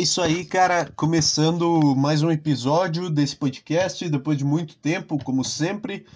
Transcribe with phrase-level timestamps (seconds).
[0.00, 0.92] isso aí, cara.
[0.94, 6.06] Começando mais um episódio desse podcast, depois de muito tempo, como sempre.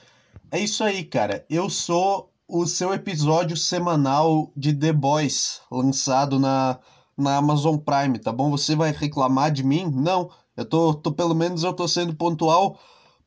[0.50, 1.44] É isso aí, cara.
[1.50, 6.78] Eu sou o seu episódio semanal de The Boys, lançado na,
[7.16, 8.50] na Amazon Prime, tá bom?
[8.50, 9.90] Você vai reclamar de mim?
[9.92, 10.30] Não.
[10.56, 12.78] Eu tô, tô pelo menos eu tô sendo pontual,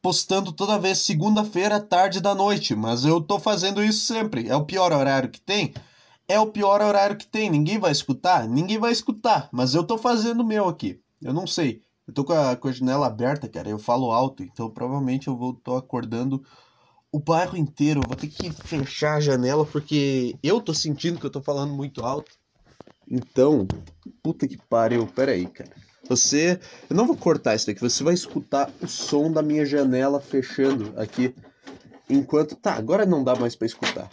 [0.02, 4.48] postando toda vez segunda-feira, tarde da noite, mas eu tô fazendo isso sempre.
[4.48, 5.74] É o pior horário que tem?
[6.28, 7.50] É o pior horário que tem.
[7.50, 8.48] Ninguém vai escutar?
[8.48, 9.50] Ninguém vai escutar.
[9.52, 11.00] Mas eu tô fazendo o meu aqui.
[11.22, 11.82] Eu não sei.
[12.08, 13.70] Eu tô com a, com a janela aberta, cara.
[13.70, 16.44] Eu falo alto, então provavelmente eu vou tô acordando
[17.12, 18.02] o bairro inteiro.
[18.02, 21.74] Eu vou ter que fechar a janela porque eu tô sentindo que eu tô falando
[21.74, 22.32] muito alto.
[23.10, 23.68] Então,
[24.22, 25.08] puta que pariu.
[25.08, 25.72] Pera aí, cara.
[26.08, 26.60] Você.
[26.90, 27.82] Eu não vou cortar isso daqui.
[27.82, 31.34] Você vai escutar o som da minha janela fechando aqui.
[32.10, 32.56] Enquanto.
[32.56, 34.10] Tá, agora não dá mais para escutar.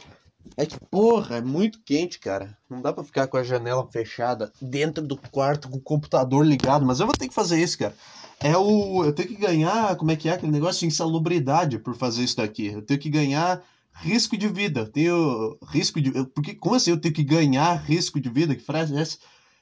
[0.57, 2.57] É que, porra, é muito quente, cara.
[2.69, 6.85] Não dá pra ficar com a janela fechada dentro do quarto com o computador ligado,
[6.85, 7.95] mas eu vou ter que fazer isso, cara.
[8.39, 9.05] É o.
[9.05, 9.97] Eu tenho que ganhar.
[9.97, 12.67] Como é que é aquele negócio de insalubridade por fazer isso daqui?
[12.67, 13.63] Eu tenho que ganhar
[13.95, 14.81] risco de vida.
[14.81, 16.11] Eu tenho risco de.
[16.35, 18.55] Porque, como assim eu tenho que ganhar risco de vida?
[18.55, 19.17] Que frase é essa?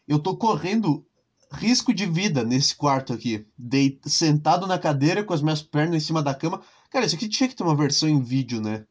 [0.08, 1.04] Eu tô correndo
[1.52, 3.46] risco de vida nesse quarto aqui.
[3.56, 4.00] Deit...
[4.06, 6.62] Sentado na cadeira com as minhas pernas em cima da cama.
[6.90, 8.84] Cara, isso aqui tinha que ter uma versão em vídeo, né?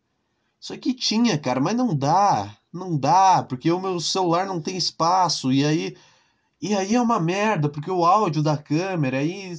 [0.60, 2.56] Isso aqui tinha, cara, mas não dá.
[2.72, 5.52] Não dá, porque o meu celular não tem espaço.
[5.52, 5.96] E aí.
[6.62, 9.58] E aí é uma merda, porque o áudio da câmera aí.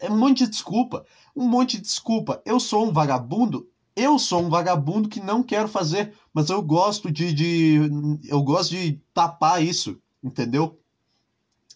[0.00, 1.04] É, é um monte de desculpa.
[1.34, 2.40] Um monte de desculpa.
[2.44, 3.68] Eu sou um vagabundo.
[3.98, 7.80] Eu sou um vagabundo que não quero fazer, mas eu gosto de, de
[8.28, 10.78] eu gosto de tapar isso, entendeu?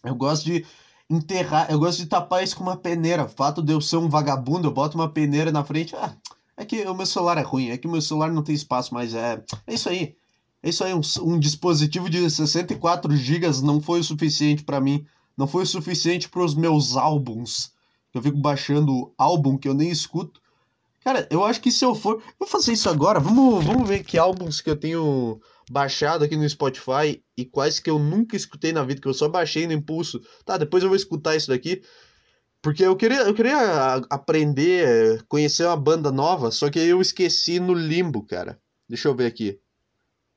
[0.01, 0.65] Eu gosto de
[1.09, 3.25] enterrar, eu gosto de tapar isso com uma peneira.
[3.25, 6.15] O fato de eu ser um vagabundo, eu boto uma peneira na frente, ah,
[6.55, 8.93] é que o meu celular é ruim, é que o meu celular não tem espaço,
[8.93, 9.43] mas é.
[9.65, 10.15] É isso aí.
[10.61, 15.05] É isso aí, um, um dispositivo de 64 GB não foi o suficiente para mim.
[15.37, 17.71] Não foi o suficiente para os meus álbuns.
[18.13, 20.39] Eu fico baixando álbum que eu nem escuto.
[21.03, 22.21] Cara, eu acho que se eu for.
[22.39, 23.19] Vou fazer isso agora.
[23.19, 27.89] Vamos, vamos ver que álbuns que eu tenho baixado aqui no Spotify e quais que
[27.89, 30.21] eu nunca escutei na vida, que eu só baixei no impulso.
[30.45, 31.81] Tá, depois eu vou escutar isso daqui.
[32.63, 37.73] Porque eu queria, eu queria aprender, conhecer uma banda nova, só que eu esqueci no
[37.73, 38.57] limbo, cara.
[38.87, 39.59] Deixa eu ver aqui.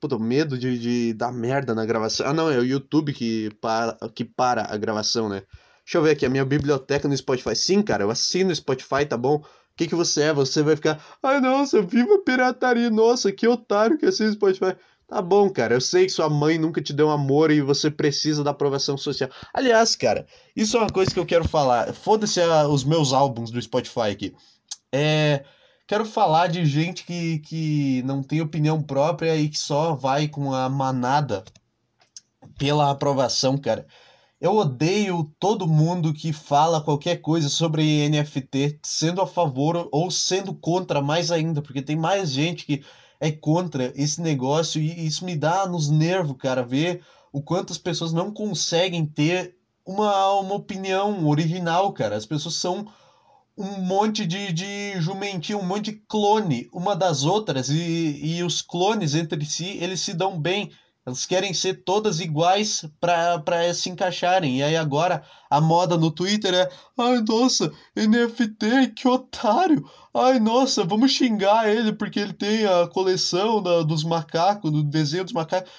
[0.00, 2.26] Puta, medo de, de dar merda na gravação.
[2.26, 5.44] Ah, não, é o YouTube que para, que para a gravação, né?
[5.84, 7.54] Deixa eu ver aqui, a minha biblioteca no Spotify.
[7.54, 9.36] Sim, cara, eu assino o Spotify, tá bom?
[9.36, 9.44] O
[9.76, 10.32] que, que você é?
[10.32, 14.76] Você vai ficar, ai, nossa, viva pirataria, nossa, que otário que assina o Spotify.
[15.08, 18.42] Tá bom, cara, eu sei que sua mãe nunca te deu amor e você precisa
[18.42, 19.30] da aprovação social.
[19.54, 21.94] Aliás, cara, isso é uma coisa que eu quero falar.
[21.94, 24.34] Foda-se os meus álbuns do Spotify aqui.
[24.92, 25.44] É.
[25.86, 30.52] Quero falar de gente que, que não tem opinião própria e que só vai com
[30.52, 31.44] a manada
[32.58, 33.86] pela aprovação, cara.
[34.40, 40.52] Eu odeio todo mundo que fala qualquer coisa sobre NFT, sendo a favor ou sendo
[40.52, 42.84] contra mais ainda, porque tem mais gente que
[43.20, 47.78] é contra esse negócio e isso me dá nos nervos, cara, ver o quanto as
[47.78, 52.16] pessoas não conseguem ter uma, uma opinião original, cara.
[52.16, 52.86] As pessoas são
[53.56, 58.60] um monte de, de jumentinho, um monte de clone uma das outras e, e os
[58.60, 60.70] clones entre si, eles se dão bem.
[61.06, 64.58] Elas querem ser todas iguais para se encaixarem.
[64.58, 66.68] E aí agora a moda no Twitter é:
[66.98, 69.88] ai nossa, NFT, que otário!
[70.12, 75.22] Ai nossa, vamos xingar ele porque ele tem a coleção da, dos macacos, do desenho
[75.22, 75.70] dos macacos.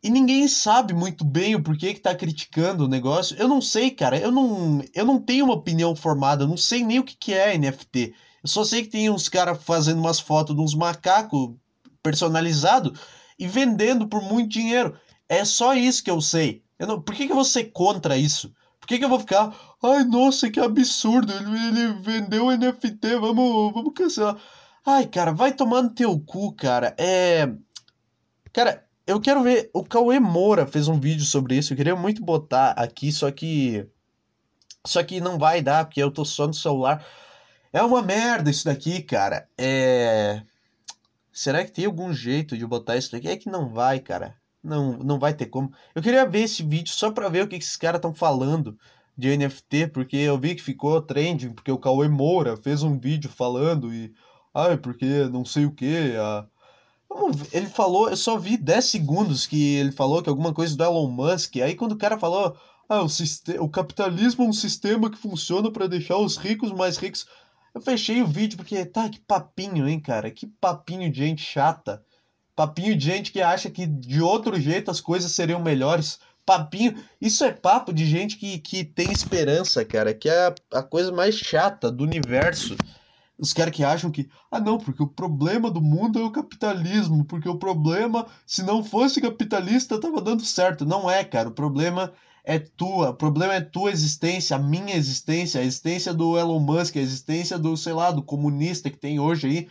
[0.00, 3.36] E ninguém sabe muito bem o porquê que tá criticando o negócio.
[3.38, 4.16] Eu não sei, cara.
[4.16, 6.44] Eu não, eu não tenho uma opinião formada.
[6.44, 8.14] Eu não sei nem o que, que é NFT.
[8.42, 11.50] Eu só sei que tem uns caras fazendo umas fotos de uns macacos
[12.02, 12.98] personalizados
[13.42, 14.96] e vendendo por muito dinheiro.
[15.28, 16.62] É só isso que eu sei.
[16.78, 18.54] Eu não, por que, que eu vou ser contra isso?
[18.78, 19.52] Por que, que eu vou ficar.
[19.82, 21.32] Ai, nossa, que absurdo!
[21.32, 24.36] Ele, ele vendeu NFT, vamos, vamos cancelar.
[24.86, 26.94] Ai, cara, vai tomar no teu cu, cara.
[26.96, 27.52] É.
[28.52, 29.70] Cara, eu quero ver.
[29.74, 31.72] O Cauê Moura fez um vídeo sobre isso.
[31.72, 33.88] Eu queria muito botar aqui, só que.
[34.86, 37.04] Só que não vai dar, porque eu tô só no celular.
[37.72, 39.48] É uma merda isso daqui, cara.
[39.58, 40.42] É.
[41.32, 43.28] Será que tem algum jeito de botar isso daqui?
[43.28, 44.36] É que não vai, cara.
[44.62, 45.72] Não, não vai ter como.
[45.94, 48.78] Eu queria ver esse vídeo só pra ver o que esses caras estão falando
[49.16, 53.30] de NFT, porque eu vi que ficou trending, porque o Cauê Moura fez um vídeo
[53.30, 54.12] falando e.
[54.54, 56.14] Ai, porque não sei o que.
[56.16, 56.46] A...
[57.52, 61.08] Ele falou, eu só vi 10 segundos que ele falou que alguma coisa do Elon
[61.08, 61.56] Musk.
[61.56, 62.56] Aí quando o cara falou,
[62.88, 67.26] ah, o, o capitalismo é um sistema que funciona para deixar os ricos mais ricos.
[67.74, 70.30] Eu fechei o vídeo porque, tá, que papinho, hein, cara?
[70.30, 72.04] Que papinho de gente chata.
[72.54, 76.18] Papinho de gente que acha que de outro jeito as coisas seriam melhores.
[76.44, 77.02] papinho.
[77.20, 81.10] Isso é papo de gente que, que tem esperança, cara, que é a, a coisa
[81.12, 82.76] mais chata do universo.
[83.38, 87.24] Os caras que acham que, ah, não, porque o problema do mundo é o capitalismo,
[87.24, 90.84] porque o problema, se não fosse capitalista, tava dando certo.
[90.84, 91.48] Não é, cara.
[91.48, 92.12] O problema
[92.44, 93.10] é tua.
[93.10, 97.58] O problema é tua existência, a minha existência, a existência do Elon Musk, a existência
[97.58, 99.68] do, sei lá, do comunista que tem hoje aí.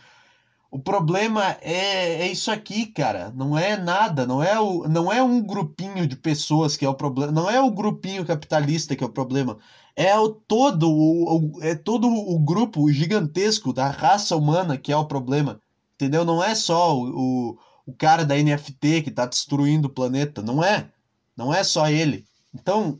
[0.70, 3.30] O problema é, é isso aqui, cara.
[3.36, 4.26] Não é nada.
[4.26, 7.30] Não é, o, não é um grupinho de pessoas que é o problema.
[7.30, 9.58] Não é o grupinho capitalista que é o problema.
[9.94, 14.96] É o todo o, o, é todo o grupo gigantesco da raça humana que é
[14.96, 15.60] o problema.
[15.94, 16.24] Entendeu?
[16.24, 20.40] Não é só o, o, o cara da NFT que tá destruindo o planeta.
[20.40, 20.90] Não é.
[21.36, 22.24] Não é só ele.
[22.54, 22.98] Então,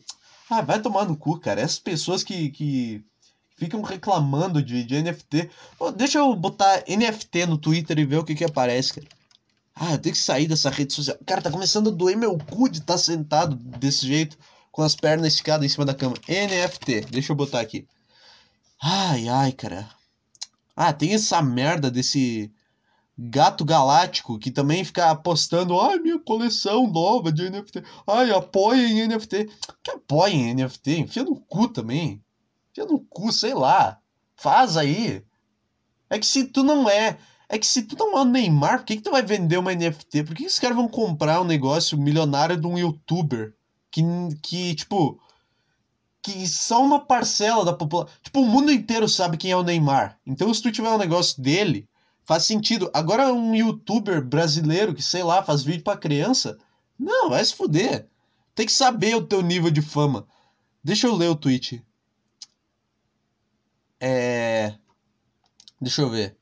[0.50, 1.60] ah, vai tomar no cu, cara.
[1.60, 3.04] Essas pessoas que, que
[3.56, 5.50] ficam reclamando de, de NFT.
[5.78, 9.06] Pô, deixa eu botar NFT no Twitter e ver o que que aparece, cara.
[9.74, 11.16] Ah, eu tenho que sair dessa rede social.
[11.24, 14.36] Cara, tá começando a doer meu cu de estar tá sentado desse jeito,
[14.70, 16.16] com as pernas esticadas em cima da cama.
[16.28, 17.86] NFT, deixa eu botar aqui.
[18.82, 19.88] Ai, ai, cara.
[20.76, 22.50] Ah, tem essa merda desse
[23.18, 27.82] gato galáctico que também fica postando, ai, minha coleção nova de NFT.
[28.06, 29.48] Ai, apoia em NFT.
[29.82, 31.00] Que apoia em NFT?
[31.00, 32.22] Enfia no cu também.
[32.70, 33.98] Enfia no cu, sei lá.
[34.34, 35.24] Faz aí.
[36.08, 37.18] É que se tu não é.
[37.48, 39.74] É que se tu não é o Neymar, por que, que tu vai vender uma
[39.74, 40.24] NFT?
[40.24, 43.54] Por que, que os caras vão comprar um negócio milionário de um youtuber?
[43.90, 44.02] Que,
[44.42, 45.20] que tipo.
[46.22, 48.14] Que só uma parcela da população.
[48.22, 50.18] Tipo, o mundo inteiro sabe quem é o Neymar.
[50.24, 51.88] Então, se tu tiver um negócio dele,
[52.24, 52.90] faz sentido.
[52.94, 56.58] Agora, um youtuber brasileiro que, sei lá, faz vídeo pra criança.
[56.98, 58.08] Não, vai se fuder.
[58.54, 60.26] Tem que saber o teu nível de fama.
[60.84, 61.84] Deixa eu ler o tweet.
[64.00, 64.74] É.
[65.80, 66.36] Deixa eu ver.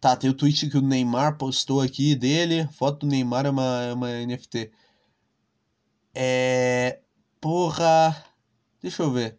[0.00, 2.68] Tá, tem o tweet que o Neymar postou aqui dele.
[2.72, 4.70] Foto do Neymar é uma, é uma NFT.
[6.14, 7.00] É.
[7.40, 8.24] Porra.
[8.80, 9.38] Deixa eu ver.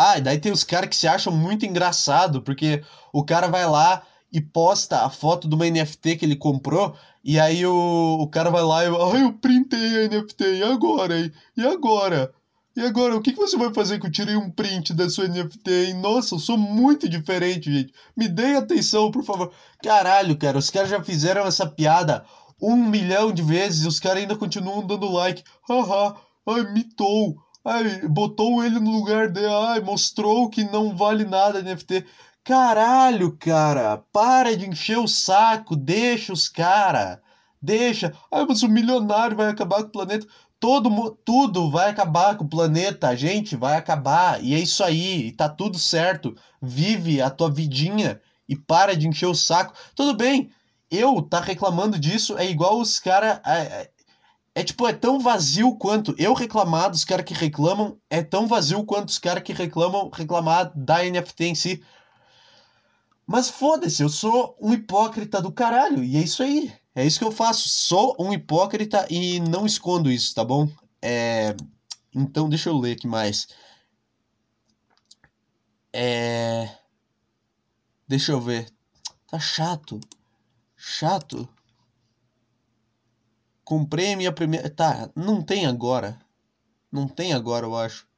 [0.00, 3.66] Ah, e daí tem os caras que se acham muito engraçado, porque o cara vai
[3.66, 4.00] lá
[4.32, 8.48] e posta a foto de uma NFT que ele comprou, e aí o, o cara
[8.48, 8.86] vai lá e.
[8.86, 11.32] Ai, eu printei a NFT, e agora?
[11.56, 12.32] E agora?
[12.76, 15.26] E agora, o que, que você vai fazer que eu tirei um print da sua
[15.26, 15.94] NFT, hein?
[15.94, 17.92] Nossa, eu sou muito diferente, gente.
[18.16, 19.52] Me dê atenção, por favor.
[19.82, 22.24] Caralho, cara, os caras já fizeram essa piada
[22.62, 25.42] um milhão de vezes e os caras ainda continuam dando like.
[25.68, 26.14] Haha,
[26.46, 27.36] ai, mitou.
[27.68, 29.46] Ai, botou ele no lugar dele.
[29.46, 32.04] Ai, mostrou que não vale nada NFT.
[32.44, 37.20] Caralho, cara, para de encher o saco, deixa os cara.
[37.60, 38.14] Deixa.
[38.32, 40.26] Ai, mas o milionário vai acabar com o planeta
[40.60, 45.28] todo tudo vai acabar com o planeta, a gente vai acabar, e é isso aí,
[45.28, 46.34] e tá tudo certo.
[46.60, 49.74] Vive a tua vidinha e para de encher o saco.
[49.94, 50.50] Tudo bem,
[50.90, 53.40] eu tá reclamando disso é igual os cara
[54.58, 58.84] é, tipo, é tão vazio quanto eu reclamar dos caras que reclamam, é tão vazio
[58.84, 61.84] quanto os caras que reclamam reclamar da NFT em si.
[63.24, 66.72] Mas foda-se, eu sou um hipócrita do caralho, e é isso aí.
[66.92, 67.68] É isso que eu faço.
[67.68, 70.68] Sou um hipócrita e não escondo isso, tá bom?
[71.00, 71.54] É...
[72.12, 73.46] Então, deixa eu ler aqui mais.
[75.92, 76.68] É.
[78.08, 78.68] Deixa eu ver.
[79.28, 80.00] Tá chato.
[80.76, 81.48] Chato.
[83.68, 84.70] Comprei a minha primeira.
[84.70, 86.18] Tá, não tem agora.
[86.90, 88.08] Não tem agora, eu acho.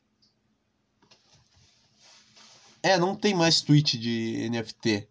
[2.80, 5.08] É, não tem mais tweet de NFT.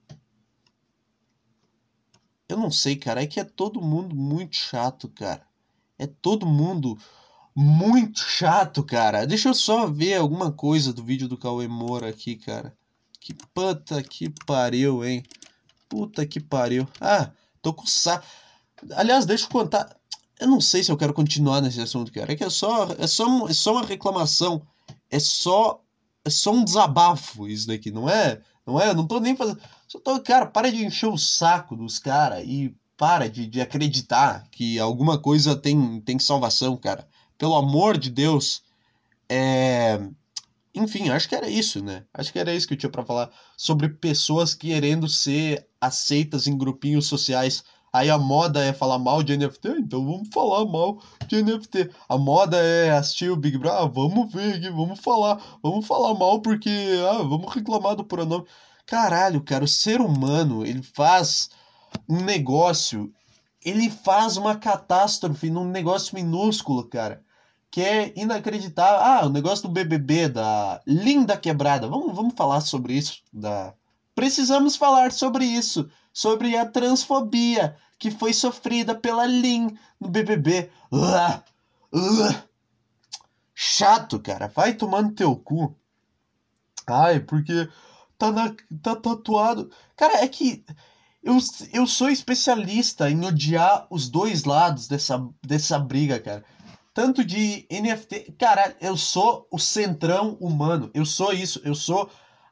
[2.48, 3.22] Eu não sei, cara.
[3.22, 5.46] É que é todo mundo muito chato, cara.
[5.98, 6.98] É todo mundo
[7.54, 9.28] muito chato, cara.
[9.28, 12.74] Deixa eu só ver alguma coisa do vídeo do Cauê Moura aqui, cara.
[13.20, 15.22] Que puta que pariu, hein?
[15.90, 16.88] Puta que pariu.
[17.02, 17.30] Ah,
[17.62, 18.24] tô com sa...
[18.96, 19.99] Aliás, deixa eu contar.
[20.40, 22.32] Eu não sei se eu quero continuar nesse assunto, cara.
[22.32, 24.66] É que é só, é só, é só uma reclamação.
[25.12, 25.82] É só,
[26.24, 28.42] é só um desabafo isso daqui, não é?
[28.66, 28.90] Não é?
[28.90, 29.60] Eu não tô nem fazendo.
[29.88, 34.48] Só tô, cara, para de encher o saco dos caras e para de, de acreditar
[34.52, 37.08] que alguma coisa tem, tem salvação, cara.
[37.38, 38.62] Pelo amor de Deus.
[39.28, 40.00] É.
[40.74, 42.06] Enfim, acho que era isso, né?
[42.14, 46.58] Acho que era isso que eu tinha para falar sobre pessoas querendo ser aceitas em
[46.58, 47.64] grupinhos sociais.
[47.92, 51.90] Aí a moda é falar mal de NFT, então vamos falar mal de NFT.
[52.08, 56.14] A moda é assistir o Big Brother, ah, vamos ver aqui, vamos falar, vamos falar
[56.14, 56.70] mal porque,
[57.10, 58.46] ah, vamos reclamar do pronome.
[58.86, 61.50] Caralho, cara, o ser humano, ele faz
[62.08, 63.12] um negócio,
[63.64, 67.24] ele faz uma catástrofe num negócio minúsculo, cara,
[67.72, 69.00] que é inacreditável.
[69.00, 71.88] Ah, o negócio do BBB, da Linda Quebrada.
[71.88, 73.74] Vamos, vamos falar sobre isso, da...
[74.16, 77.78] Precisamos falar sobre isso, sobre a transfobia.
[77.98, 80.70] que foi sofrida pela Lin no BBB.
[83.56, 84.48] Chato, cara.
[84.48, 85.76] Vai tomando teu cu.
[86.88, 87.70] Ai, porque
[88.18, 89.70] tá, na, tá tatuado.
[89.96, 90.66] Cara, é que
[91.24, 91.38] eu,
[91.74, 96.44] eu sou especialista em odiar os dois lados dessa, dessa briga, cara.
[96.94, 98.34] Tanto de NFT.
[98.38, 100.90] Cara, eu sou o centrão humano.
[100.94, 101.62] Eu sou isso.
[101.64, 102.10] Eu sou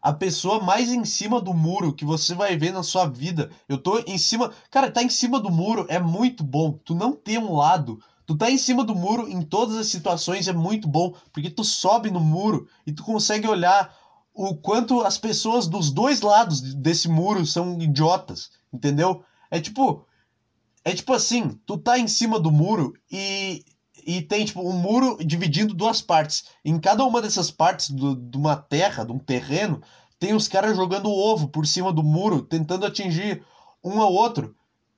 [0.08, 3.52] a pessoa mais em cima do muro que você vai ver na sua vida.
[3.68, 4.54] Eu tô em cima.
[4.72, 6.80] Cara, tá em cima do muro é muito bom.
[6.86, 8.00] Tu não tem um lado.
[8.26, 11.14] Tu tá em cima do muro em todas as situações é muito bom.
[11.34, 13.94] Porque tu sobe no muro e tu consegue olhar
[14.34, 19.26] o quanto as pessoas dos dois lados desse muro são idiotas, entendeu?
[19.52, 20.06] É tipo,
[20.86, 23.66] é tipo assim, tu tá em cima do muro e,
[24.08, 26.46] e tem tipo um muro dividindo duas partes.
[26.64, 29.82] Em cada uma dessas partes do, de uma terra, de um terreno,
[30.18, 33.44] tem os caras jogando ovo por cima do muro, tentando atingir
[33.84, 34.56] um ao outro.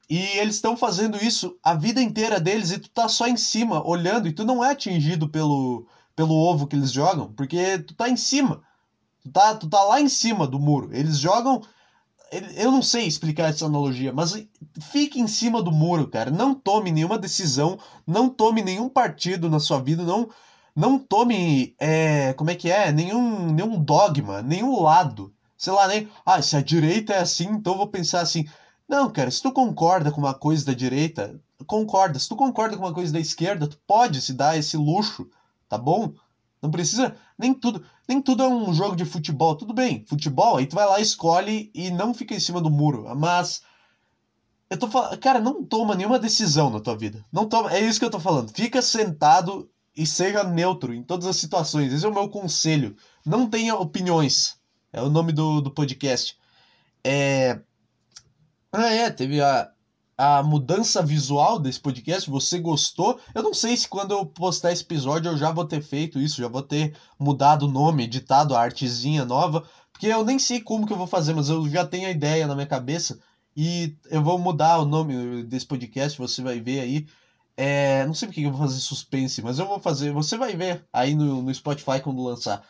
[0.07, 3.85] E eles estão fazendo isso a vida inteira deles e tu tá só em cima,
[3.85, 8.07] olhando, e tu não é atingido pelo, pelo ovo que eles jogam, porque tu tá
[8.07, 8.61] em cima.
[9.23, 10.89] Tu tá, tu tá lá em cima do muro.
[10.93, 11.61] Eles jogam.
[12.31, 14.45] Eu não sei explicar essa analogia, mas
[14.91, 16.29] fique em cima do muro, cara.
[16.29, 20.29] Não tome nenhuma decisão, não tome nenhum partido na sua vida, não,
[20.75, 21.75] não tome.
[21.79, 22.91] É, como é que é?
[22.91, 25.33] Nenhum, nenhum dogma, nenhum lado.
[25.57, 26.07] Sei lá, nem.
[26.25, 28.47] Ah, se a direita é assim, então vou pensar assim.
[28.87, 32.17] Não, cara, se tu concorda com uma coisa da direita, concorda.
[32.19, 35.29] Se tu concorda com uma coisa da esquerda, tu pode se dar esse luxo,
[35.67, 36.13] tá bom?
[36.61, 37.15] Não precisa.
[37.37, 37.85] Nem tudo.
[38.07, 39.55] Nem tudo é um jogo de futebol.
[39.55, 43.05] Tudo bem, futebol, aí tu vai lá, escolhe e não fica em cima do muro.
[43.15, 43.61] Mas.
[44.69, 45.17] Eu tô falando.
[45.19, 47.25] Cara, não toma nenhuma decisão na tua vida.
[47.31, 47.73] Não toma.
[47.73, 48.51] É isso que eu tô falando.
[48.51, 51.91] Fica sentado e seja neutro em todas as situações.
[51.91, 52.95] Esse é o meu conselho.
[53.25, 54.59] Não tenha opiniões.
[54.91, 56.37] É o nome do, do podcast.
[57.03, 57.59] É.
[58.71, 59.71] Ah, é, teve a,
[60.21, 63.17] a mudança visual desse podcast, você gostou?
[63.33, 66.41] Eu não sei se quando eu postar esse episódio eu já vou ter feito isso,
[66.41, 70.85] já vou ter mudado o nome, editado a artezinha nova, porque eu nem sei como
[70.85, 73.17] que eu vou fazer, mas eu já tenho a ideia na minha cabeça
[73.55, 77.07] e eu vou mudar o nome desse podcast, você vai ver aí.
[77.55, 80.85] É, não sei porque eu vou fazer suspense, mas eu vou fazer, você vai ver
[80.91, 82.67] aí no, no Spotify quando lançar.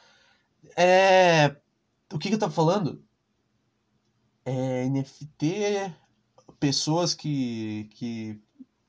[0.77, 1.55] É,
[2.13, 3.03] o que, que eu tava falando?
[4.45, 5.91] É, NFT
[6.59, 8.39] pessoas que, que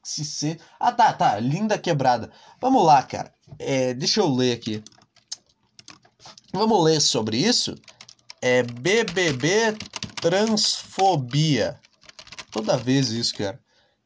[0.03, 0.65] se sentem.
[0.79, 1.39] Ah, tá, tá.
[1.39, 2.31] Linda quebrada.
[2.61, 3.33] Vamos lá, cara.
[3.59, 4.83] É, deixa eu ler aqui.
[6.53, 7.75] Vamos ler sobre isso?
[8.43, 9.77] É BBB
[10.21, 11.79] Transfobia.
[12.51, 13.61] Toda vez isso, cara.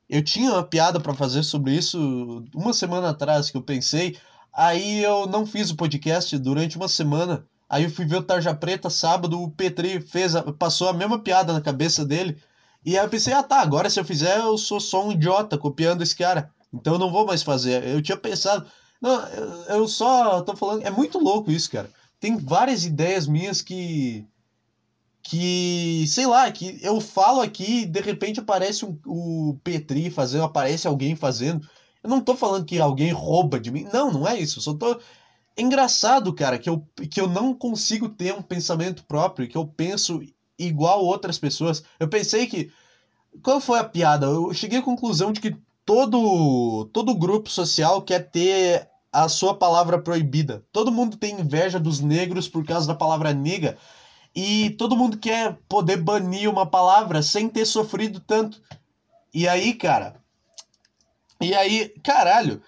[0.09, 4.19] Eu tinha uma piada para fazer sobre isso uma semana atrás que eu pensei.
[4.53, 7.45] Aí eu não fiz o podcast durante uma semana.
[7.69, 11.19] Aí eu fui ver o Tarja Preta sábado, o Petri fez a, passou a mesma
[11.19, 12.41] piada na cabeça dele.
[12.85, 15.57] E aí eu pensei, ah tá, agora se eu fizer eu sou só um idiota
[15.57, 16.51] copiando esse cara.
[16.73, 17.87] Então eu não vou mais fazer.
[17.87, 18.67] Eu tinha pensado.
[19.01, 19.23] Não,
[19.69, 20.83] eu, só tô falando.
[20.83, 21.91] É muito louco isso, cara.
[22.19, 24.27] Tem várias ideias minhas que.
[25.23, 26.05] Que.
[26.09, 30.87] Sei lá, que eu falo aqui e de repente aparece um, o Petri fazendo, aparece
[30.87, 31.67] alguém fazendo.
[32.03, 33.87] Eu não tô falando que alguém rouba de mim.
[33.93, 34.59] Não, não é isso.
[34.59, 35.01] Eu só tô.
[35.57, 39.67] É engraçado, cara, que eu, que eu não consigo ter um pensamento próprio, que eu
[39.67, 40.21] penso
[40.59, 41.85] igual outras pessoas.
[41.99, 42.73] Eu pensei que.
[43.43, 44.27] Qual foi a piada?
[44.27, 50.01] Eu cheguei à conclusão de que todo, todo grupo social quer ter a sua palavra
[50.01, 50.65] proibida.
[50.73, 53.77] Todo mundo tem inveja dos negros por causa da palavra nega.
[54.35, 58.61] E todo mundo quer poder banir uma palavra sem ter sofrido tanto.
[59.33, 60.17] E aí, cara.
[61.41, 62.61] E aí, caralho.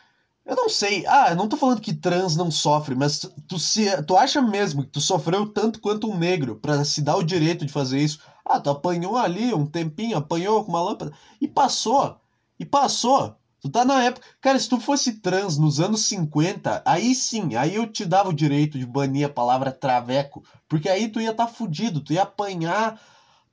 [0.47, 1.05] Eu não sei.
[1.09, 4.85] Ah, eu não tô falando que trans não sofre, mas tu, se, tu acha mesmo
[4.85, 8.21] que tu sofreu tanto quanto um negro para se dar o direito de fazer isso?
[8.45, 12.21] Ah, tu apanhou ali um tempinho, apanhou com uma lâmpada e passou.
[12.61, 13.37] E passou.
[13.61, 14.25] Tu tá na época.
[14.41, 18.33] Cara, se tu fosse trans nos anos 50, aí sim, aí eu te dava o
[18.33, 20.45] direito de banir a palavra traveco.
[20.69, 23.01] Porque aí tu ia estar tá fudido, tu ia apanhar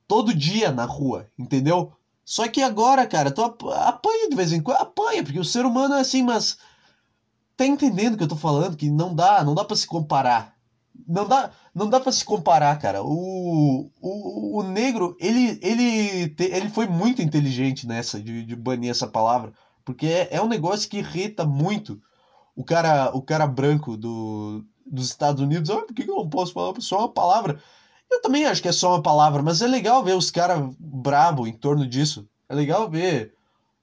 [0.06, 1.92] todo dia na rua, entendeu?
[2.24, 5.94] Só que agora, cara, tu apanha de vez em quando, apanha, porque o ser humano
[5.94, 6.56] é assim, mas
[7.56, 8.76] tá entendendo o que eu tô falando?
[8.76, 10.54] Que não dá, não dá para se comparar.
[11.06, 13.02] Não dá, não dá para se comparar, cara.
[13.02, 18.90] O, o, o negro, ele, ele, te, ele foi muito inteligente nessa, de, de banir
[18.90, 19.52] essa palavra.
[19.84, 22.00] Porque é, é um negócio que irrita muito
[22.56, 25.70] o cara, o cara branco do, dos Estados Unidos.
[25.70, 27.60] Ah, por que eu não posso falar só uma palavra?
[28.10, 31.46] Eu também acho que é só uma palavra, mas é legal ver os caras brabo
[31.46, 32.28] em torno disso.
[32.48, 33.34] É legal ver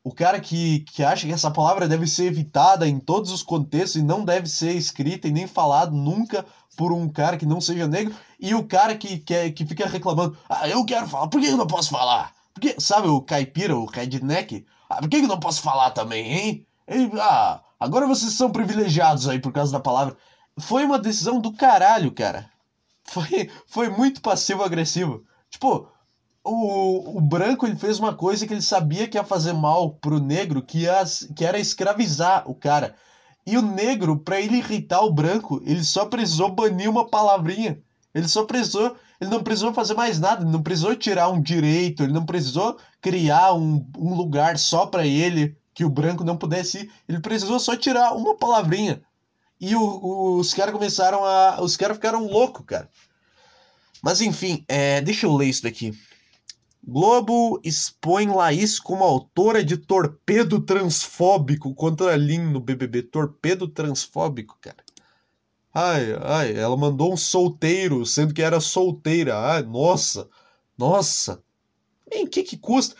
[0.03, 4.01] o cara que, que acha que essa palavra deve ser evitada em todos os contextos
[4.01, 7.87] e não deve ser escrita e nem falada nunca por um cara que não seja
[7.87, 11.47] negro, e o cara que, que, que fica reclamando, ah, eu quero falar, por que
[11.47, 12.33] eu não posso falar?
[12.53, 14.65] Porque, sabe o caipira, o redneck?
[14.89, 16.67] Ah, por que eu não posso falar também, hein?
[17.19, 20.17] ah, agora vocês são privilegiados aí por causa da palavra.
[20.59, 22.49] Foi uma decisão do caralho, cara.
[23.03, 25.23] Foi, foi muito passivo-agressivo.
[25.49, 25.89] Tipo,
[26.43, 30.19] o, o branco ele fez uma coisa que ele sabia que ia fazer mal pro
[30.19, 31.03] negro, que, ia,
[31.35, 32.95] que era escravizar o cara.
[33.45, 37.79] E o negro, para ele irritar o branco, ele só precisou banir uma palavrinha.
[38.13, 38.95] Ele só precisou.
[39.19, 42.77] Ele não precisou fazer mais nada, ele não precisou tirar um direito, ele não precisou
[42.99, 46.91] criar um, um lugar só para ele que o branco não pudesse ir.
[47.07, 49.01] Ele precisou só tirar uma palavrinha.
[49.59, 51.61] E o, o, os caras começaram a.
[51.61, 52.89] Os caras ficaram loucos, cara.
[54.01, 55.93] Mas enfim, é, deixa eu ler isso daqui.
[56.83, 63.03] Globo expõe Laís como autora de torpedo transfóbico contra Lin no BBB.
[63.03, 64.83] Torpedo transfóbico, cara.
[65.73, 69.37] Ai, ai, ela mandou um solteiro, sendo que era solteira.
[69.37, 70.27] Ai, nossa,
[70.77, 71.41] nossa.
[72.11, 72.95] Em que que custa?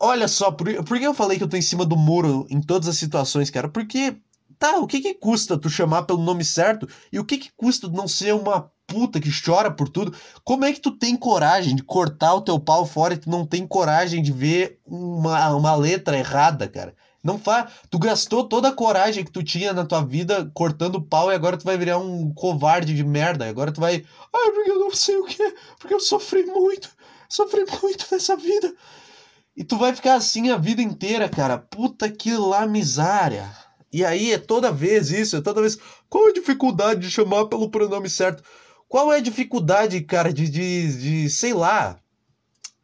[0.00, 2.60] Olha só, por, por que eu falei que eu tô em cima do muro em
[2.60, 3.68] todas as situações, cara?
[3.68, 4.16] Porque,
[4.58, 6.88] tá, o que que custa tu chamar pelo nome certo?
[7.12, 10.16] E o que que custa não ser uma puta que chora por tudo.
[10.42, 13.46] Como é que tu tem coragem de cortar o teu pau fora e tu não
[13.46, 16.96] tem coragem de ver uma, uma letra errada, cara?
[17.22, 17.70] Não faz.
[17.90, 21.58] Tu gastou toda a coragem que tu tinha na tua vida cortando pau e agora
[21.58, 23.46] tu vai virar um covarde de merda.
[23.46, 24.04] Agora tu vai.
[24.34, 25.54] Ai, porque eu não sei o que.
[25.78, 26.88] Porque eu sofri muito.
[27.28, 28.72] Sofri muito nessa vida.
[29.54, 31.58] E tu vai ficar assim a vida inteira, cara.
[31.58, 33.50] Puta que lá miséria.
[33.92, 35.78] E aí é toda vez isso, é toda vez.
[36.08, 38.42] Qual a dificuldade de chamar pelo pronome certo?
[38.88, 42.00] Qual é a dificuldade, cara, de, de, de, sei lá,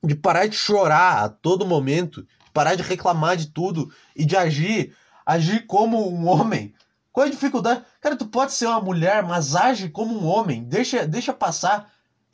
[0.03, 4.95] de parar de chorar a todo momento, parar de reclamar de tudo e de agir,
[5.25, 6.75] agir como um homem?
[7.11, 7.85] Qual é a dificuldade?
[8.01, 10.65] Cara, tu pode ser uma mulher, mas age como um homem.
[10.65, 11.91] Deixa, deixa passar.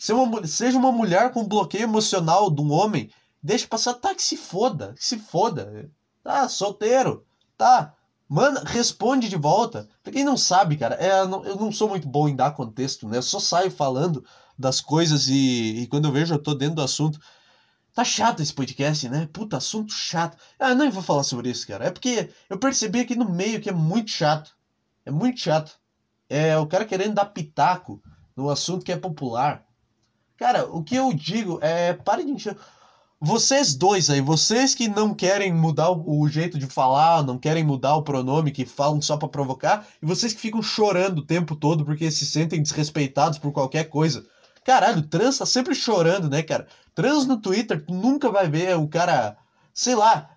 [0.08, 3.10] Uma, seja uma mulher com bloqueio emocional de um homem.
[3.42, 3.94] Deixa passar.
[3.94, 4.94] Tá, que se foda.
[4.96, 5.88] Que se foda.
[6.24, 7.26] Tá, solteiro.
[7.58, 7.94] Tá.
[8.32, 9.88] Manda, responde de volta.
[10.04, 13.16] Pra quem não sabe, cara, é, eu não sou muito bom em dar contexto, né?
[13.16, 14.24] Eu só saio falando
[14.56, 17.18] das coisas e, e quando eu vejo eu tô dentro do assunto.
[17.92, 19.28] Tá chato esse podcast, né?
[19.32, 20.38] Puta, assunto chato.
[20.60, 21.86] Ah, não vou falar sobre isso, cara.
[21.86, 24.56] É porque eu percebi aqui no meio que é muito chato.
[25.04, 25.72] É muito chato.
[26.28, 28.00] É o cara querendo dar pitaco
[28.36, 29.66] no assunto que é popular.
[30.36, 31.94] Cara, o que eu digo é.
[31.94, 32.56] Pare de encher.
[33.22, 37.94] Vocês dois aí, vocês que não querem mudar o, jeito de falar, não querem mudar
[37.96, 41.84] o pronome, que falam só para provocar, e vocês que ficam chorando o tempo todo
[41.84, 44.24] porque se sentem desrespeitados por qualquer coisa.
[44.64, 46.66] Caralho, trans tá sempre chorando, né, cara?
[46.94, 49.36] Trans no Twitter, tu nunca vai ver o cara,
[49.74, 50.30] sei lá,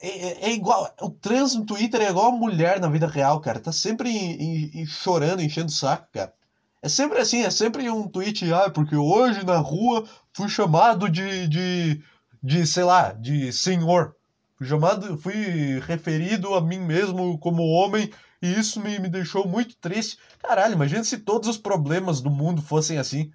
[0.00, 0.88] é, é, é, igual.
[1.00, 3.58] O trans no Twitter é igual a mulher na vida real, cara.
[3.58, 6.32] Tá sempre em, em, chorando, enchendo o saco, cara.
[6.80, 11.46] É sempre assim, é sempre um tweet, ah, porque hoje na rua fui chamado de,
[11.48, 12.02] de
[12.42, 14.14] de, sei lá, de senhor.
[14.56, 18.10] Fui chamado, fui referido a mim mesmo como homem
[18.42, 20.18] e isso me, me deixou muito triste.
[20.38, 23.30] Caralho, imagina se todos os problemas do mundo fossem assim.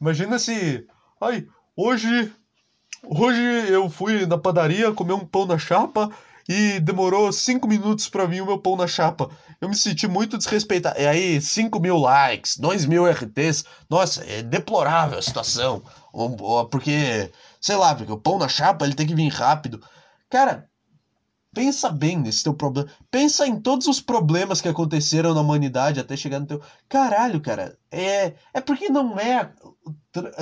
[0.00, 0.86] Imagina se,
[1.20, 2.32] ai, hoje
[3.04, 6.10] hoje eu fui na padaria comer um pão na chapa
[6.48, 9.30] e demorou cinco minutos para vir o meu pão na chapa.
[9.60, 11.00] Eu me senti muito desrespeitado.
[11.00, 13.64] E aí, 5 mil likes, 2 mil RTs.
[13.88, 15.82] Nossa, é deplorável a situação.
[16.70, 17.30] Porque
[17.62, 19.80] Sei lá, porque o pão na chapa ele tem que vir rápido.
[20.28, 20.68] Cara,
[21.54, 22.90] pensa bem nesse teu problema.
[23.10, 26.62] Pensa em todos os problemas que aconteceram na humanidade até chegar no teu.
[26.88, 27.78] Caralho, cara.
[27.90, 29.52] É, é porque não é.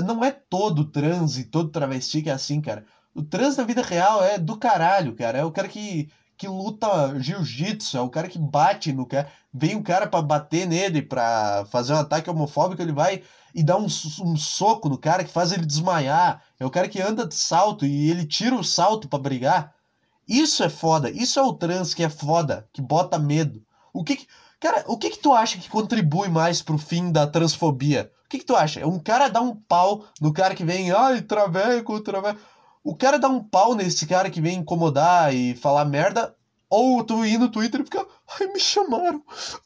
[0.05, 2.87] Não é todo trans e todo travesti que é assim, cara.
[3.15, 5.39] O trans na vida real é do caralho, cara.
[5.39, 9.31] É o cara que, que luta jiu-jitsu, é o cara que bate no cara.
[9.53, 13.23] Vem um cara para bater nele, pra fazer um ataque homofóbico, ele vai
[13.55, 16.43] e dá um, um soco no cara que faz ele desmaiar.
[16.59, 19.75] É o cara que anda de salto e ele tira o salto para brigar.
[20.29, 21.11] Isso é foda.
[21.11, 23.63] Isso é o trans que é foda, que bota medo.
[23.93, 24.27] O que, que
[24.61, 28.13] Cara, o que que tu acha que contribui mais pro fim da transfobia?
[28.27, 28.87] O que que tu acha?
[28.87, 32.39] Um cara dá um pau no cara que vem, ai, traveco, traveco.
[32.85, 36.37] O cara dá um pau nesse cara que vem incomodar e falar merda,
[36.71, 38.07] ou tu ir no Twitter e ficar,
[38.39, 39.23] ai, me chamaram,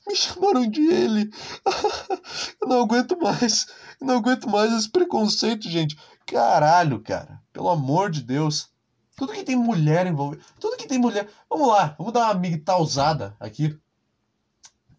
[0.08, 1.30] me chamaram de ele.
[2.60, 3.66] eu não aguento mais,
[4.00, 5.98] eu não aguento mais esse preconceito, gente.
[6.26, 8.72] Caralho, cara, pelo amor de Deus.
[9.16, 11.28] Tudo que tem mulher envolvida, tudo que tem mulher.
[11.48, 13.78] Vamos lá, vamos dar uma migtalzada aqui.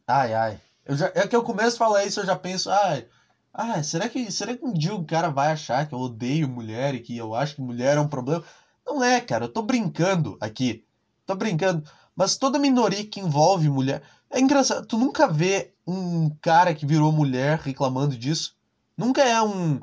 [0.07, 0.61] Ai, ai.
[0.85, 3.07] Eu já, é que eu começo a falar isso, eu já penso, ai,
[3.51, 6.93] ah, será que, será que um dia o cara vai achar que eu odeio mulher
[6.93, 8.43] e que eu acho que mulher é um problema?
[8.85, 10.85] Não é, cara, eu tô brincando aqui.
[11.25, 11.83] Tô brincando.
[12.15, 14.03] Mas toda minoria que envolve mulher.
[14.29, 18.55] É engraçado, tu nunca vê um cara que virou mulher reclamando disso.
[18.97, 19.81] Nunca é um.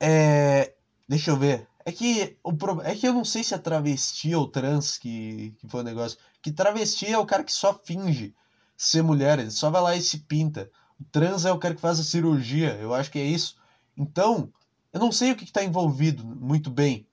[0.00, 0.74] É.
[1.08, 1.68] Deixa eu ver.
[1.84, 5.68] É que, o é que eu não sei se é travesti ou trans que, que
[5.68, 6.18] foi o negócio.
[6.42, 8.34] Que travesti é o cara que só finge
[8.76, 10.68] ser mulher, ele só vai lá e se pinta.
[11.00, 13.56] O trans é o cara que faz a cirurgia, eu acho que é isso.
[13.96, 14.52] Então,
[14.92, 17.06] eu não sei o que está envolvido muito bem.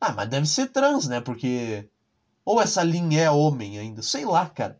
[0.00, 1.20] Ah, mas deve ser trans, né?
[1.20, 1.88] Porque.
[2.44, 4.78] Ou essa linha é homem ainda, sei lá, cara.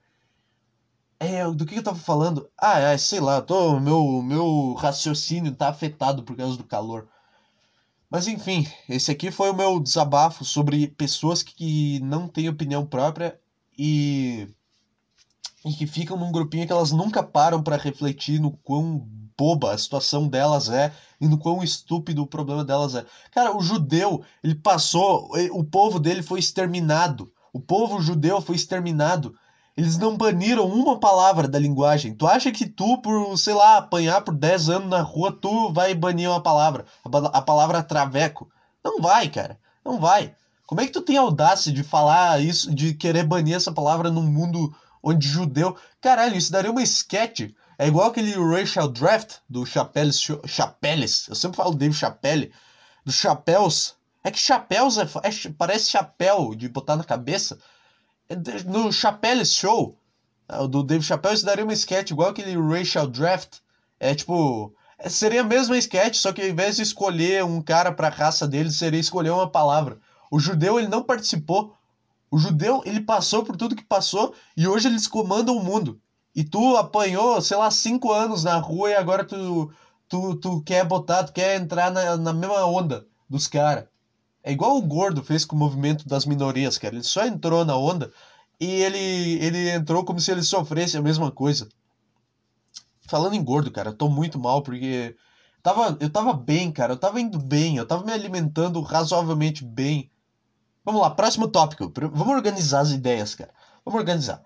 [1.20, 2.50] É, do que eu tava falando?
[2.58, 7.08] Ah, é, sei lá, tô, meu, meu raciocínio tá afetado por causa do calor.
[8.10, 13.40] Mas enfim, esse aqui foi o meu desabafo sobre pessoas que não têm opinião própria
[13.78, 14.48] e,
[15.64, 19.78] e que ficam num grupinho que elas nunca param para refletir no quão boba a
[19.78, 23.06] situação delas é e no quão estúpido o problema delas é.
[23.30, 27.32] Cara, o judeu, ele passou, o povo dele foi exterminado.
[27.52, 29.34] O povo judeu foi exterminado
[29.76, 32.14] eles não baniram uma palavra da linguagem.
[32.14, 35.94] Tu acha que tu, por, sei lá, apanhar por 10 anos na rua, tu vai
[35.94, 36.84] banir uma palavra?
[37.32, 38.50] A, palavra traveco?
[38.84, 39.58] Não vai, cara.
[39.84, 40.34] Não vai.
[40.66, 44.22] Como é que tu tem audácia de falar isso, de querer banir essa palavra num
[44.22, 45.76] mundo onde judeu.
[46.00, 47.50] Caralho, isso daria uma sketch.
[47.78, 50.20] É igual aquele Racial Draft do Chapeles.
[50.46, 51.28] Chapeles.
[51.28, 52.52] Eu sempre falo Dave Chapelle.
[53.04, 53.96] Do Chapéus.
[54.24, 57.58] É que chapéus é, é, parece chapéu de botar na cabeça.
[58.66, 59.98] No Chappelle Show,
[60.48, 63.58] é, do Dave Chappelle, isso daria uma sketch igual aquele Racial Draft.
[63.98, 64.74] É tipo.
[64.98, 68.46] É, seria a mesma sketch, só que ao invés de escolher um cara pra raça
[68.46, 69.98] dele, seria escolher uma palavra.
[70.30, 71.76] O judeu, ele não participou.
[72.30, 76.00] O judeu, ele passou por tudo que passou e hoje eles comandam o mundo.
[76.34, 79.70] E tu apanhou, sei lá, cinco anos na rua e agora tu,
[80.08, 83.91] tu, tu quer botar, tu quer entrar na, na mesma onda dos caras.
[84.42, 86.94] É igual o Gordo fez com o movimento das minorias, cara.
[86.94, 88.12] Ele só entrou na onda
[88.60, 91.68] e ele, ele entrou como se ele sofresse a mesma coisa.
[93.06, 95.16] Falando em gordo, cara, eu tô muito mal porque
[95.62, 96.94] tava, eu tava bem, cara.
[96.94, 100.10] Eu tava indo bem, eu tava me alimentando razoavelmente bem.
[100.84, 101.92] Vamos lá, próximo tópico.
[102.12, 103.52] Vamos organizar as ideias, cara.
[103.84, 104.42] Vamos organizar.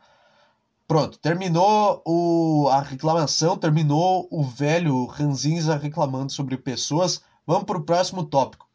[0.86, 7.22] Pronto, terminou o, a reclamação, terminou o velho Ranzinza reclamando sobre pessoas.
[7.46, 8.65] Vamos pro próximo tópico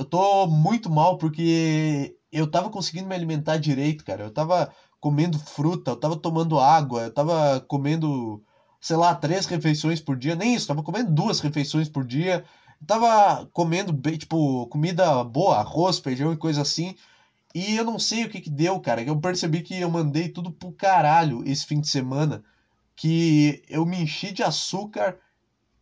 [0.00, 4.24] eu tô muito mal porque eu tava conseguindo me alimentar direito, cara.
[4.24, 8.42] Eu tava comendo fruta, eu tava tomando água, eu tava comendo,
[8.80, 10.34] sei lá, três refeições por dia.
[10.34, 12.44] Nem isso, tava comendo duas refeições por dia.
[12.80, 16.94] Eu tava comendo, tipo, comida boa, arroz, feijão e coisa assim.
[17.54, 19.02] E eu não sei o que que deu, cara.
[19.02, 22.42] Eu percebi que eu mandei tudo pro caralho esse fim de semana.
[22.96, 25.18] Que eu me enchi de açúcar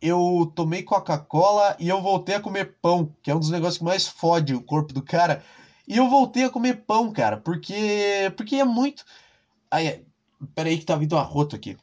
[0.01, 3.83] eu tomei Coca-Cola e eu voltei a comer pão, que é um dos negócios que
[3.83, 5.43] mais fode o corpo do cara.
[5.87, 9.03] E eu voltei a comer pão, cara, porque porque é muito.
[9.71, 10.05] Aí,
[10.55, 11.77] peraí que tá vindo um arroto aqui.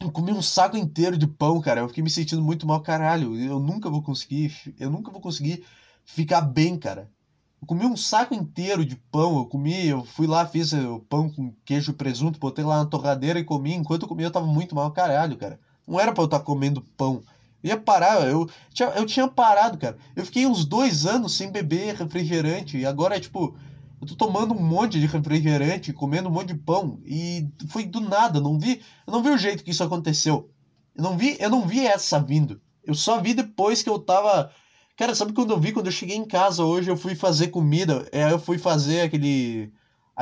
[0.00, 1.80] Eu comi um saco inteiro de pão, cara.
[1.80, 3.38] Eu fiquei me sentindo muito mal, caralho.
[3.38, 5.64] Eu nunca vou conseguir, eu nunca vou conseguir
[6.04, 7.10] ficar bem, cara.
[7.60, 9.38] Eu comi um saco inteiro de pão.
[9.38, 12.86] Eu comi, eu fui lá, fiz o pão com queijo e presunto, botei lá na
[12.86, 13.74] torradeira e comi.
[13.74, 15.60] Enquanto eu comia, eu tava muito mal, caralho, cara.
[15.86, 17.22] Não era pra eu estar comendo pão.
[17.62, 19.96] Eu ia parar, eu tinha, eu tinha parado, cara.
[20.16, 22.76] Eu fiquei uns dois anos sem beber refrigerante.
[22.76, 23.56] E agora é tipo.
[24.00, 26.98] Eu tô tomando um monte de refrigerante, comendo um monte de pão.
[27.06, 28.82] E foi do nada, não vi.
[29.06, 30.50] Eu não vi o jeito que isso aconteceu.
[30.96, 32.60] Eu não vi, eu não vi essa vindo.
[32.84, 34.50] Eu só vi depois que eu tava.
[34.96, 35.72] Cara, sabe quando eu vi?
[35.72, 38.08] Quando eu cheguei em casa hoje, eu fui fazer comida.
[38.10, 39.72] É, eu fui fazer aquele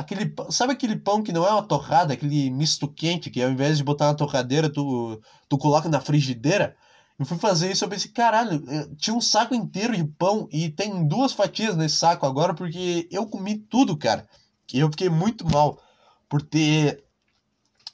[0.01, 3.77] Aquele, sabe aquele pão que não é uma torrada, aquele misto quente, que ao invés
[3.77, 6.75] de botar na torradeira, tu, tu coloca na frigideira?
[7.19, 8.63] Eu fui fazer isso, eu pensei, caralho,
[8.95, 13.27] tinha um saco inteiro de pão e tem duas fatias nesse saco agora porque eu
[13.27, 14.27] comi tudo, cara.
[14.73, 15.79] E eu fiquei muito mal
[16.27, 17.03] por ter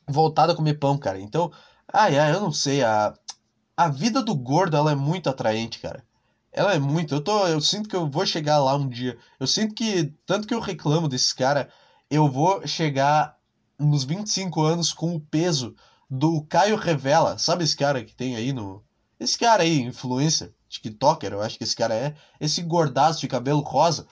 [0.07, 1.19] voltado a comer pão, cara.
[1.19, 1.51] Então,
[1.91, 3.13] ai, ai, eu não sei, a,
[3.75, 6.05] a vida do gordo, ela é muito atraente, cara.
[6.53, 9.17] Ela é muito, eu tô, eu sinto que eu vou chegar lá um dia.
[9.39, 11.69] Eu sinto que, tanto que eu reclamo desses cara
[12.09, 13.37] eu vou chegar
[13.77, 15.75] nos 25 anos com o peso
[16.09, 17.37] do Caio Revela.
[17.37, 18.83] Sabe esse cara que tem aí no.
[19.19, 22.15] Esse cara aí, influencer, TikToker, eu acho que esse cara é.
[22.39, 24.07] Esse gordaço de cabelo rosa.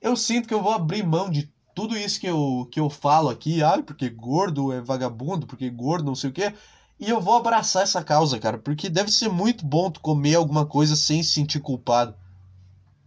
[0.00, 3.28] Eu sinto que eu vou abrir mão de tudo isso que eu, que eu falo
[3.28, 3.62] aqui.
[3.62, 6.54] Ah, porque gordo é vagabundo, porque gordo não sei o quê.
[6.98, 10.64] E eu vou abraçar essa causa, cara, porque deve ser muito bom tu comer alguma
[10.64, 12.14] coisa sem se sentir culpado.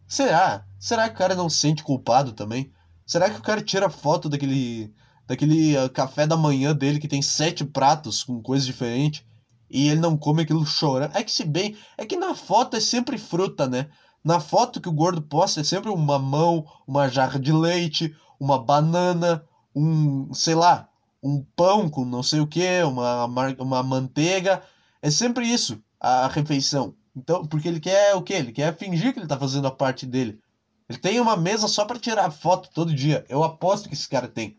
[0.08, 0.65] Será?
[0.78, 2.71] Será que o cara não se sente culpado também?
[3.05, 4.91] Será que o cara tira foto daquele,
[5.27, 9.23] daquele uh, café da manhã dele que tem sete pratos com coisas diferentes
[9.69, 11.15] e ele não come aquilo chorando?
[11.15, 13.89] É que se bem, é que na foto é sempre fruta, né?
[14.23, 18.57] Na foto que o gordo posta é sempre um mamão, uma jarra de leite, uma
[18.57, 20.89] banana, um, sei lá,
[21.21, 23.25] um pão com não sei o que, uma,
[23.59, 24.63] uma manteiga.
[24.99, 26.95] É sempre isso, a refeição.
[27.15, 28.33] Então, porque ele quer o quê?
[28.33, 30.39] Ele quer fingir que ele tá fazendo a parte dele.
[30.88, 33.26] Ele tem uma mesa só para tirar foto todo dia.
[33.28, 34.58] Eu aposto que esse cara tem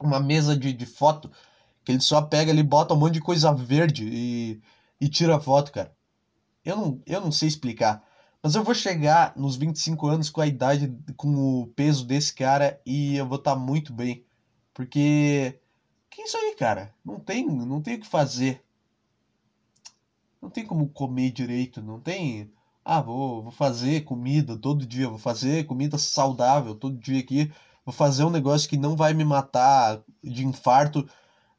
[0.00, 1.30] uma mesa de, de foto
[1.84, 4.60] que ele só pega ali, bota um monte de coisa verde e,
[5.00, 5.94] e tira foto, cara.
[6.64, 8.02] Eu não, eu não sei explicar.
[8.42, 12.80] Mas eu vou chegar nos 25 anos com a idade, com o peso desse cara
[12.84, 14.24] e eu vou estar tá muito bem.
[14.72, 15.58] Porque.
[16.10, 16.94] Que isso aí, cara?
[17.04, 18.62] Não tem, não tem o que fazer.
[20.40, 22.50] Não tem como comer direito, não tem.
[22.84, 27.50] Ah, vou, vou fazer comida todo dia, vou fazer comida saudável todo dia aqui,
[27.84, 31.08] vou fazer um negócio que não vai me matar de infarto.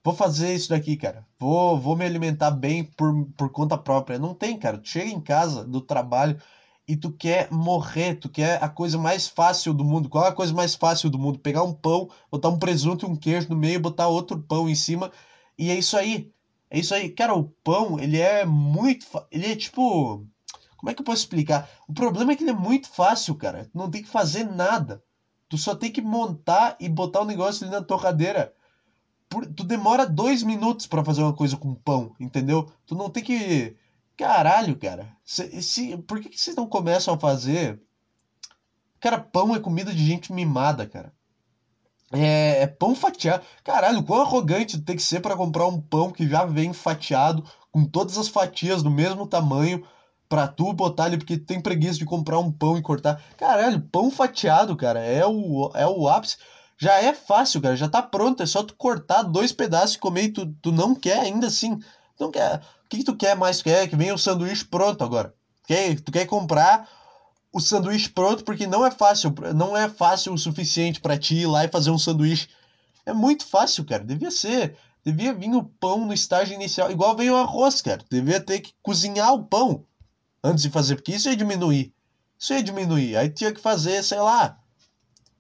[0.04, 1.28] Vou fazer isso daqui, cara.
[1.40, 4.20] Vou, vou me alimentar bem por, por conta própria.
[4.20, 4.78] Não tem, cara.
[4.80, 6.40] Tu chega em casa do trabalho
[6.88, 10.10] e tu quer morrer, tu quer a coisa mais fácil do mundo.
[10.10, 11.40] Qual é a coisa mais fácil do mundo?
[11.40, 14.76] Pegar um pão, botar um presunto e um queijo no meio, botar outro pão em
[14.76, 15.12] cima,
[15.58, 16.32] e é isso aí.
[16.70, 17.10] É isso aí.
[17.10, 19.06] Cara, o pão, ele é muito.
[19.32, 20.26] Ele é tipo.
[20.86, 21.68] Como é que eu posso explicar?
[21.88, 23.66] O problema é que ele é muito fácil, cara.
[23.66, 25.04] Tu não tem que fazer nada.
[25.50, 28.54] Tu só tem que montar e botar o negócio ali na torradeira.
[29.28, 29.48] Por...
[29.48, 32.72] Tu demora dois minutos para fazer uma coisa com pão, entendeu?
[32.86, 33.76] Tu não tem que.
[34.16, 35.12] Caralho, cara.
[35.26, 35.98] Se.
[36.04, 37.82] Por que, que vocês não começam a fazer?
[39.00, 41.12] Cara, pão é comida de gente mimada, cara.
[42.14, 43.44] É, é, pão fatiado.
[43.64, 47.84] Caralho, quão arrogante tem que ser para comprar um pão que já vem fatiado, com
[47.86, 49.84] todas as fatias do mesmo tamanho,
[50.28, 53.22] pra tu botar ali, porque tem preguiça de comprar um pão e cortar.
[53.38, 56.38] Caralho, pão fatiado, cara, é o, é o ápice.
[56.78, 60.24] Já é fácil, cara, já tá pronto, é só tu cortar dois pedaços e comer
[60.24, 61.78] e tu, tu não quer ainda assim.
[61.78, 62.58] Tu não quer.
[62.58, 63.62] O que, que tu quer mais?
[63.62, 65.34] Quer que venha o sanduíche pronto agora.
[65.66, 66.88] Quer, tu quer comprar
[67.54, 71.48] o sanduíche pronto porque não é fácil, não é fácil o suficiente para ti ir
[71.48, 72.50] lá e fazer um sanduíche.
[73.06, 74.04] É muito fácil, cara.
[74.04, 78.04] Devia ser, devia vir o pão no estágio inicial, igual veio o arroz, cara.
[78.12, 79.86] Devia ter que cozinhar o pão
[80.46, 81.94] antes de fazer, porque isso ia diminuir.
[82.38, 83.18] Isso ia diminuir.
[83.18, 84.58] Aí tinha que fazer, sei lá.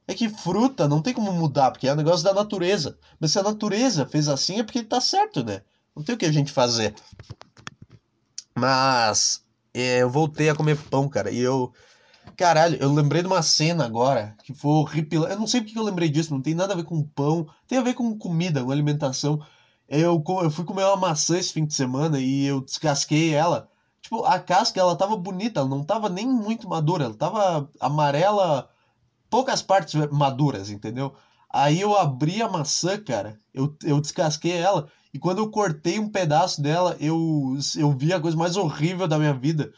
[0.08, 2.98] É que fruta não tem como mudar, porque é um negócio da natureza.
[3.20, 5.62] Mas se a natureza fez assim é porque tá certo, né?
[5.96, 6.94] Não tem o que a gente fazer.
[8.54, 11.74] Mas é, eu voltei a comer pão, cara, e eu
[12.36, 15.34] Caralho, eu lembrei de uma cena agora que foi horripilante.
[15.34, 17.78] Eu não sei porque eu lembrei disso, não tem nada a ver com pão, tem
[17.78, 19.42] a ver com comida, com alimentação.
[19.88, 23.70] Eu, eu fui comer uma maçã esse fim de semana e eu descasquei ela.
[24.06, 28.70] Tipo, a casca ela tava bonita, ela não tava nem muito madura, ela tava amarela,
[29.30, 31.16] poucas partes maduras, entendeu?
[31.50, 36.08] Aí eu abri a maçã, cara, eu, eu descasquei ela e quando eu cortei um
[36.08, 39.74] pedaço dela, eu, eu vi a coisa mais horrível da minha vida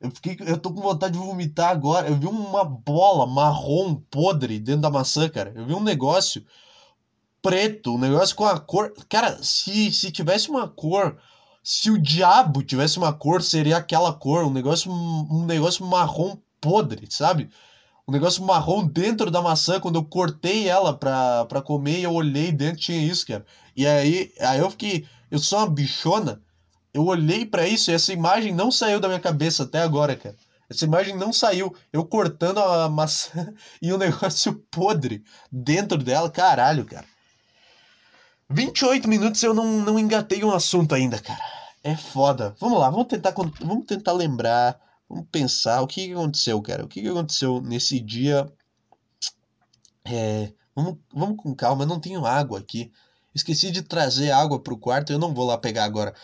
[0.00, 2.08] eu fiquei, eu tô com vontade de vomitar agora.
[2.08, 5.52] Eu vi uma bola marrom podre dentro da maçã, cara.
[5.54, 6.44] Eu vi um negócio
[7.42, 8.92] preto, um negócio com a cor.
[9.08, 11.18] Cara, se, se tivesse uma cor,
[11.68, 17.08] se o diabo tivesse uma cor, seria aquela cor, um negócio, um negócio marrom podre,
[17.10, 17.50] sabe?
[18.06, 19.80] Um negócio marrom dentro da maçã.
[19.80, 23.44] Quando eu cortei ela pra, pra comer, eu olhei dentro, tinha isso, cara.
[23.74, 25.08] E aí, aí eu fiquei.
[25.28, 26.40] Eu sou uma bichona.
[26.94, 30.36] Eu olhei para isso e essa imagem não saiu da minha cabeça até agora, cara.
[30.70, 31.74] Essa imagem não saiu.
[31.92, 33.52] Eu cortando a maçã
[33.82, 36.30] e um negócio podre dentro dela.
[36.30, 37.15] Caralho, cara.
[38.50, 41.40] 28 minutos eu não, não engatei um assunto ainda, cara.
[41.82, 42.54] É foda.
[42.58, 44.80] Vamos lá, vamos tentar, vamos tentar lembrar.
[45.08, 46.84] Vamos pensar o que, aconteceu, cara.
[46.84, 48.50] O que, que aconteceu nesse dia.
[50.04, 52.92] É, vamos, vamos com calma, eu não tenho água aqui.
[53.34, 56.14] Esqueci de trazer água pro quarto, eu não vou lá pegar agora.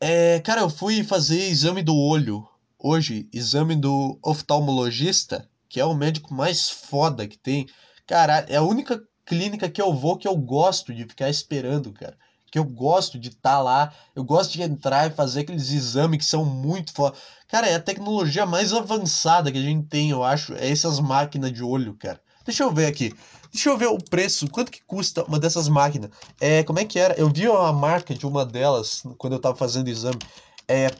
[0.00, 2.46] É, cara, eu fui fazer exame do olho
[2.78, 7.66] hoje, exame do oftalmologista, que é o médico mais foda que tem.
[8.06, 12.16] Cara, é a única clínica que eu vou que eu gosto de ficar esperando, cara.
[12.50, 16.18] Que eu gosto de estar tá lá, eu gosto de entrar e fazer aqueles exames
[16.18, 17.14] que são muito foda.
[17.46, 21.52] Cara, é a tecnologia mais avançada que a gente tem, eu acho, é essas máquinas
[21.52, 22.18] de olho, cara.
[22.46, 23.14] Deixa eu ver aqui.
[23.52, 26.10] Deixa eu ver o preço, quanto que custa uma dessas máquinas.
[26.40, 27.14] É, como é que era?
[27.14, 30.18] Eu vi a marca de uma delas quando eu tava fazendo exame.
[30.66, 30.90] É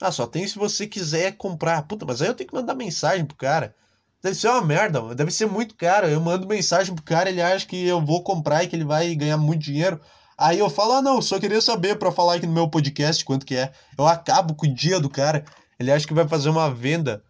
[0.00, 1.82] Ah, só tem se você quiser comprar.
[1.82, 3.76] Puta, mas aí eu tenho que mandar mensagem pro cara.
[4.22, 6.06] Deve ser uma merda, deve ser muito caro.
[6.06, 9.14] Eu mando mensagem pro cara, ele acha que eu vou comprar e que ele vai
[9.14, 10.00] ganhar muito dinheiro.
[10.38, 13.44] Aí eu falo, ah, não, só queria saber para falar aqui no meu podcast quanto
[13.44, 13.70] que é.
[13.98, 15.44] Eu acabo com o dia do cara.
[15.82, 17.22] Ele acha que vai fazer uma venda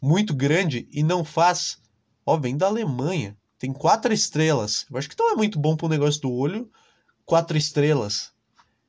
[0.00, 1.78] muito grande e não faz.
[2.26, 3.36] Ó, vem da Alemanha.
[3.58, 4.86] Tem quatro estrelas.
[4.90, 6.70] Eu acho que não é muito bom pro negócio do olho
[7.24, 8.32] quatro estrelas.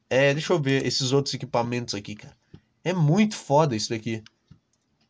[0.10, 2.36] É, deixa eu ver esses outros equipamentos aqui, cara.
[2.84, 4.24] É muito foda isso daqui.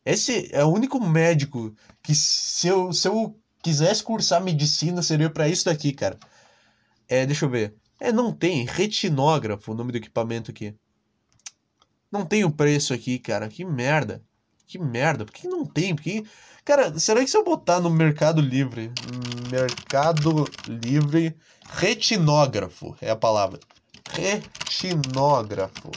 [0.04, 5.48] Esse é o único médico que se eu, se eu quisesse cursar medicina seria para
[5.48, 6.18] isso daqui, cara.
[7.08, 7.74] É, deixa eu ver.
[8.00, 8.64] É, não tem.
[8.64, 10.74] Retinógrafo, o nome do equipamento aqui.
[12.10, 13.48] Não tem o preço aqui, cara.
[13.48, 14.22] Que merda.
[14.66, 15.24] Que merda.
[15.24, 15.94] Por que não tem?
[15.94, 16.24] Porque...
[16.64, 18.92] Cara, será que se eu botar no Mercado Livre...
[19.50, 21.36] Mercado Livre...
[21.68, 23.60] Retinógrafo é a palavra.
[24.10, 25.90] Retinógrafo.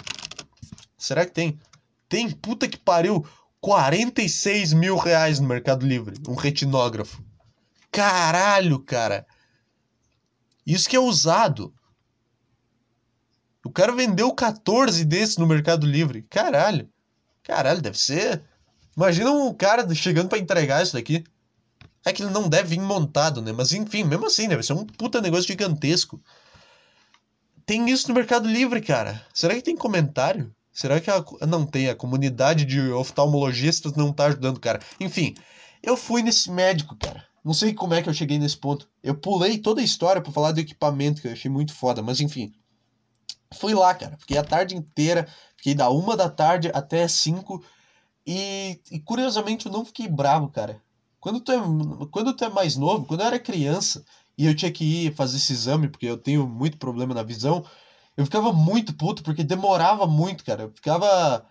[0.98, 1.60] Será que tem?
[2.08, 3.26] Tem, puta que pariu,
[3.62, 6.16] 46 mil reais no Mercado Livre.
[6.28, 7.24] Um retinógrafo.
[7.92, 9.26] Caralho, cara.
[10.66, 11.74] Isso que é usado.
[13.66, 16.24] O cara vendeu 14 desses no Mercado Livre.
[16.30, 16.90] Caralho.
[17.44, 18.42] Caralho, deve ser.
[18.96, 21.24] Imagina um cara chegando para entregar isso daqui.
[22.06, 23.52] É que ele não deve vir montado, né?
[23.52, 26.22] Mas enfim, mesmo assim, deve ser um puta negócio gigantesco.
[27.66, 29.26] Tem isso no Mercado Livre, cara.
[29.34, 30.54] Será que tem comentário?
[30.72, 31.24] Será que a...
[31.46, 31.90] não tem?
[31.90, 34.80] A comunidade de oftalmologistas não tá ajudando, cara.
[35.00, 35.36] Enfim,
[35.84, 37.26] eu fui nesse médico, cara.
[37.44, 38.88] Não sei como é que eu cheguei nesse ponto.
[39.04, 42.20] Eu pulei toda a história para falar do equipamento, que eu achei muito foda, mas
[42.20, 42.54] enfim.
[43.54, 44.18] Fui lá, cara.
[44.18, 45.28] Fiquei a tarde inteira.
[45.58, 47.64] Fiquei da uma da tarde até cinco.
[48.26, 50.82] E, e curiosamente eu não fiquei bravo, cara.
[51.20, 51.58] Quando tu, é,
[52.12, 54.06] quando tu é mais novo, quando eu era criança
[54.38, 57.66] e eu tinha que ir fazer esse exame, porque eu tenho muito problema na visão,
[58.16, 60.64] eu ficava muito puto, porque demorava muito, cara.
[60.64, 61.46] Eu ficava.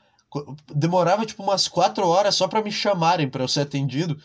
[0.75, 4.21] Demorava tipo umas quatro horas só para me chamarem para eu ser atendido.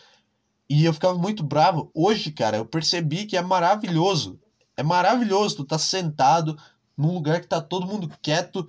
[0.69, 1.89] E eu ficava muito bravo.
[1.93, 4.39] Hoje, cara, eu percebi que é maravilhoso.
[4.75, 6.57] É maravilhoso tu tá sentado
[6.97, 8.67] num lugar que tá todo mundo quieto,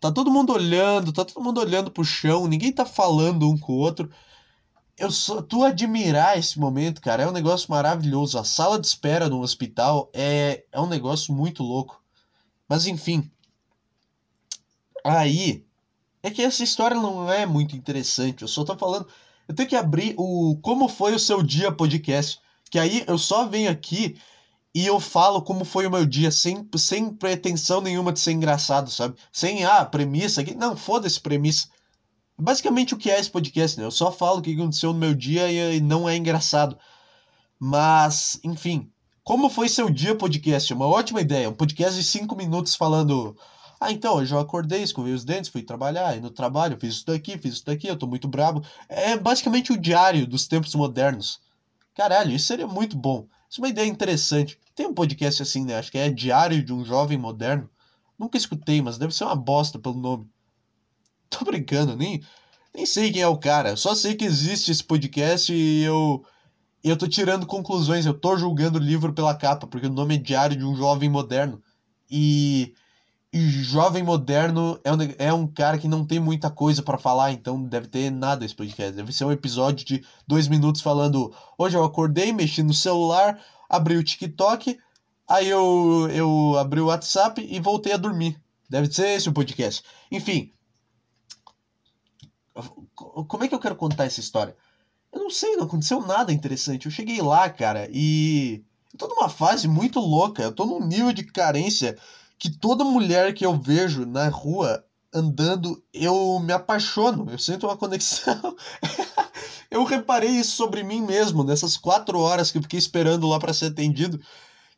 [0.00, 3.72] tá todo mundo olhando, tá todo mundo olhando pro chão, ninguém tá falando um com
[3.72, 4.10] o outro
[5.00, 8.38] eu só tu admirar esse momento, cara, é um negócio maravilhoso.
[8.38, 12.02] A sala de espera no hospital é, é um negócio muito louco.
[12.68, 13.28] Mas enfim.
[15.02, 15.64] Aí.
[16.22, 18.42] É que essa história não é muito interessante.
[18.42, 19.08] Eu só tô falando.
[19.48, 22.38] Eu tenho que abrir o Como Foi o Seu Dia podcast.
[22.70, 24.20] Que aí eu só venho aqui
[24.74, 28.88] e eu falo como foi o meu dia, sem, sem pretensão nenhuma de ser engraçado,
[28.90, 29.16] sabe?
[29.32, 30.54] Sem, ah, premissa aqui.
[30.54, 31.68] Não, foda-se premissa.
[32.38, 33.84] Basicamente o que é esse podcast, né?
[33.84, 36.78] Eu só falo o que aconteceu no meu dia e, não é engraçado.
[37.58, 38.90] Mas, enfim,
[39.24, 40.72] como foi seu dia podcast?
[40.72, 41.50] Uma ótima ideia.
[41.50, 43.36] Um podcast de cinco minutos falando.
[43.80, 47.06] Ah, então, hoje eu acordei, escovei os dentes, fui trabalhar, e no trabalho fiz isso
[47.06, 48.62] daqui, fiz isso daqui, eu tô muito brabo.
[48.88, 51.40] É basicamente o diário dos tempos modernos.
[51.94, 53.26] Caralho, isso seria muito bom.
[53.50, 54.56] Isso é uma ideia interessante.
[54.76, 55.76] Tem um podcast assim, né?
[55.76, 57.68] Acho que é Diário de um Jovem Moderno.
[58.16, 60.30] Nunca escutei, mas deve ser uma bosta pelo nome.
[61.28, 62.22] Tô brincando, nem,
[62.72, 63.76] nem sei quem é o cara.
[63.76, 66.24] Só sei que existe esse podcast e eu.
[66.84, 68.06] eu tô tirando conclusões.
[68.06, 71.08] Eu tô julgando o livro pela capa, porque o nome é Diário de um Jovem
[71.08, 71.60] Moderno.
[72.08, 72.72] E.
[73.32, 77.30] E jovem moderno é um, é um cara que não tem muita coisa para falar,
[77.30, 78.92] então deve ter nada esse podcast.
[78.92, 83.96] Deve ser um episódio de dois minutos falando: hoje eu acordei, mexi no celular, abri
[83.96, 84.76] o TikTok,
[85.28, 88.40] aí eu, eu abri o WhatsApp e voltei a dormir.
[88.68, 89.84] Deve ser esse o podcast.
[90.10, 90.52] Enfim,
[93.04, 94.56] como é que eu quero contar essa história?
[95.12, 96.86] Eu não sei, não aconteceu nada interessante.
[96.86, 98.64] Eu cheguei lá, cara, e.
[98.92, 100.42] Eu tô numa fase muito louca.
[100.42, 101.96] Eu tô num nível de carência
[102.40, 104.82] que toda mulher que eu vejo na rua
[105.12, 107.30] andando, eu me apaixono.
[107.30, 108.56] Eu sinto uma conexão.
[109.70, 113.52] eu reparei isso sobre mim mesmo, nessas quatro horas que eu fiquei esperando lá para
[113.52, 114.18] ser atendido.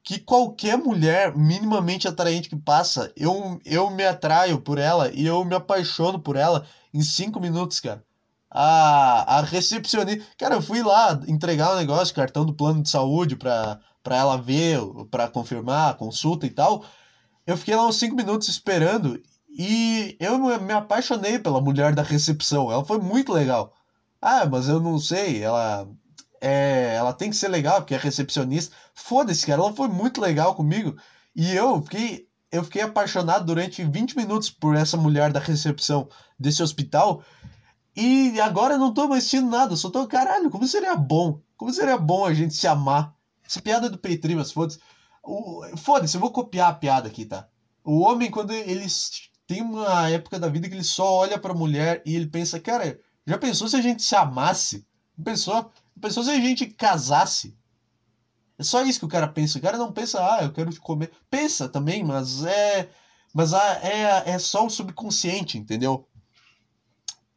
[0.03, 5.45] Que qualquer mulher minimamente atraente que passa, eu, eu me atraio por ela e eu
[5.45, 8.03] me apaixono por ela em cinco minutos, cara.
[8.51, 10.25] A, a recepcionista.
[10.37, 14.37] Cara, eu fui lá entregar um negócio, cartão do plano de saúde, pra, pra ela
[14.37, 14.81] ver,
[15.13, 16.85] pra confirmar a consulta e tal.
[17.47, 22.71] Eu fiquei lá uns 5 minutos esperando e eu me apaixonei pela mulher da recepção.
[22.71, 23.75] Ela foi muito legal.
[24.21, 25.89] Ah, mas eu não sei, ela
[26.41, 28.75] é, ela tem que ser legal porque é recepcionista.
[28.95, 30.97] Foda-se, cara, ela foi muito legal comigo.
[31.37, 36.63] E eu fiquei, eu fiquei apaixonado durante 20 minutos por essa mulher da recepção desse
[36.63, 37.23] hospital.
[37.95, 41.73] E agora eu não tô mais sentindo nada, só tô, caralho, como seria bom, como
[41.73, 43.15] seria bom a gente se amar.
[43.47, 44.81] Essa piada é do Petri, mas foda-se.
[45.77, 47.49] Foda-se, eu vou copiar a piada aqui, tá?
[47.85, 48.87] O homem, quando ele
[49.47, 52.99] tem uma época da vida que ele só olha pra mulher e ele pensa, cara,
[53.27, 54.87] já pensou se a gente se amasse?
[55.23, 55.71] Pensou?
[56.01, 57.57] Pensou se a gente casasse?
[58.59, 59.59] É só isso que o cara pensa.
[59.59, 61.11] O cara não pensa, ah, eu quero te comer.
[61.31, 62.91] Pensa também, mas é.
[63.35, 66.07] Mas é, é só o subconsciente, entendeu?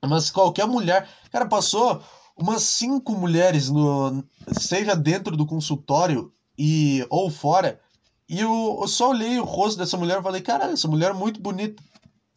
[0.04, 1.10] Mas qualquer mulher.
[1.32, 2.04] Cara, passou
[2.38, 7.80] umas cinco mulheres, no, seja dentro do consultório e ou fora.
[8.28, 11.14] E eu, eu só olhei o rosto dessa mulher e falei, caralho, essa mulher é
[11.14, 11.82] muito bonita.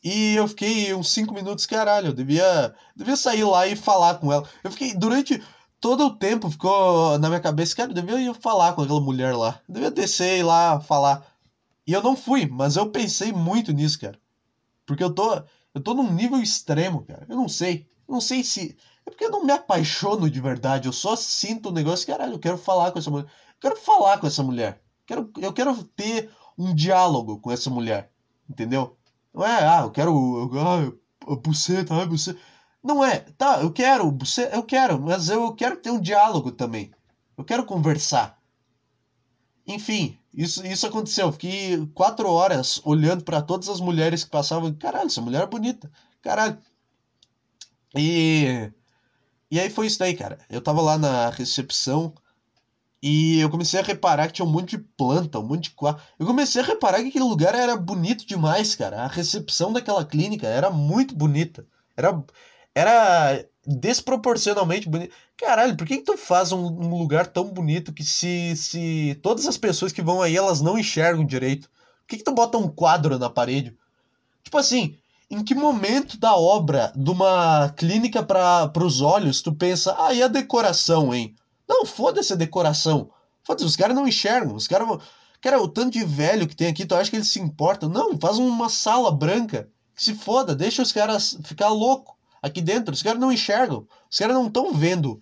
[0.02, 4.32] E eu fiquei uns cinco minutos, caralho, eu devia, devia sair lá e falar com
[4.32, 4.48] ela.
[4.62, 5.42] Eu fiquei, durante
[5.80, 9.34] todo o tempo, ficou na minha cabeça, cara, eu devia ir falar com aquela mulher
[9.34, 9.60] lá.
[9.68, 11.26] Eu devia descer e ir lá falar.
[11.86, 14.18] E eu não fui, mas eu pensei muito nisso, cara.
[14.86, 15.42] Porque eu tô,
[15.74, 17.26] eu tô num nível extremo, cara.
[17.28, 17.86] Eu não sei.
[18.06, 18.76] Eu não sei se.
[19.06, 20.86] É porque eu não me apaixono de verdade.
[20.86, 23.26] Eu só sinto o um negócio, caralho, eu quero falar com essa mulher.
[23.60, 24.82] Quero falar com essa mulher.
[25.06, 28.10] Quero, eu quero ter um diálogo com essa mulher.
[28.48, 28.96] Entendeu?
[29.32, 30.50] Não é, ah, eu quero.
[30.58, 32.38] Ah, buceta, ah, buceta.
[32.82, 36.92] Não é, tá, eu quero, você, eu quero, mas eu quero ter um diálogo também.
[37.36, 38.38] Eu quero conversar.
[39.66, 41.30] Enfim, isso, isso aconteceu.
[41.32, 44.72] Fiquei quatro horas olhando para todas as mulheres que passavam.
[44.74, 45.90] Caralho, essa mulher é bonita.
[46.22, 46.58] Caralho.
[47.94, 48.70] E.
[49.50, 50.38] E aí foi isso daí, cara.
[50.48, 52.14] Eu tava lá na recepção
[53.02, 56.02] e eu comecei a reparar que tinha um monte de planta, um monte de quadro.
[56.18, 59.02] Eu comecei a reparar que aquele lugar era bonito demais, cara.
[59.02, 61.64] A recepção daquela clínica era muito bonita.
[61.96, 62.24] Era,
[62.74, 65.14] era desproporcionalmente bonito.
[65.36, 69.46] Caralho, por que, que tu faz um, um, lugar tão bonito que se, se todas
[69.46, 71.68] as pessoas que vão aí elas não enxergam direito?
[71.68, 73.76] Por que, que tu bota um quadro na parede?
[74.42, 74.96] Tipo assim,
[75.30, 80.20] em que momento da obra de uma clínica para os olhos tu pensa, ah, e
[80.20, 81.36] a decoração, hein?
[81.68, 83.10] Não, foda-se a decoração.
[83.44, 84.54] Foda-se, os caras não enxergam.
[84.54, 85.00] Os caras.
[85.40, 87.88] Cara, o tanto de velho que tem aqui, tu acha que eles se importam?
[87.88, 89.68] Não, faz uma sala branca.
[89.94, 92.94] Que se foda, deixa os caras ficar louco aqui dentro.
[92.94, 93.86] Os caras não enxergam.
[94.10, 95.20] Os caras não estão vendo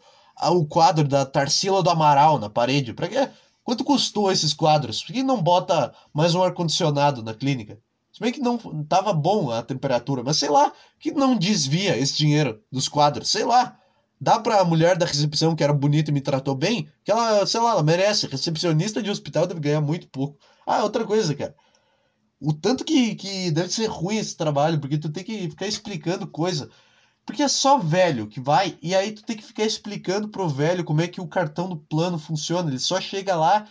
[0.51, 2.94] o quadro da Tarsila do Amaral na parede.
[2.94, 3.28] Pra quê?
[3.64, 5.03] Quanto custou esses quadros?
[5.03, 7.78] Por que não bota mais um ar-condicionado na clínica?
[8.12, 12.16] Se bem que não tava bom a temperatura, mas sei lá, que não desvia esse
[12.16, 13.76] dinheiro dos quadros, sei lá.
[14.21, 17.61] Dá pra mulher da recepção que era bonita e me tratou bem, que ela, sei
[17.61, 18.27] lá, ela merece.
[18.27, 20.39] Recepcionista de hospital deve ganhar muito pouco.
[20.67, 21.55] Ah, outra coisa, cara.
[22.41, 26.27] O tanto que, que deve ser ruim esse trabalho, porque tu tem que ficar explicando
[26.27, 26.71] coisa.
[27.27, 30.85] Porque é só velho que vai, e aí tu tem que ficar explicando pro velho
[30.85, 32.71] como é que o cartão do plano funciona.
[32.71, 33.67] Ele só chega lá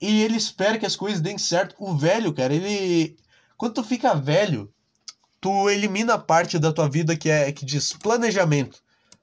[0.00, 1.74] e ele espera que as coisas deem certo.
[1.78, 3.16] O velho, cara, ele.
[3.56, 4.72] Quando tu fica velho,
[5.40, 8.82] tu elimina a parte da tua vida que é que diz planejamento.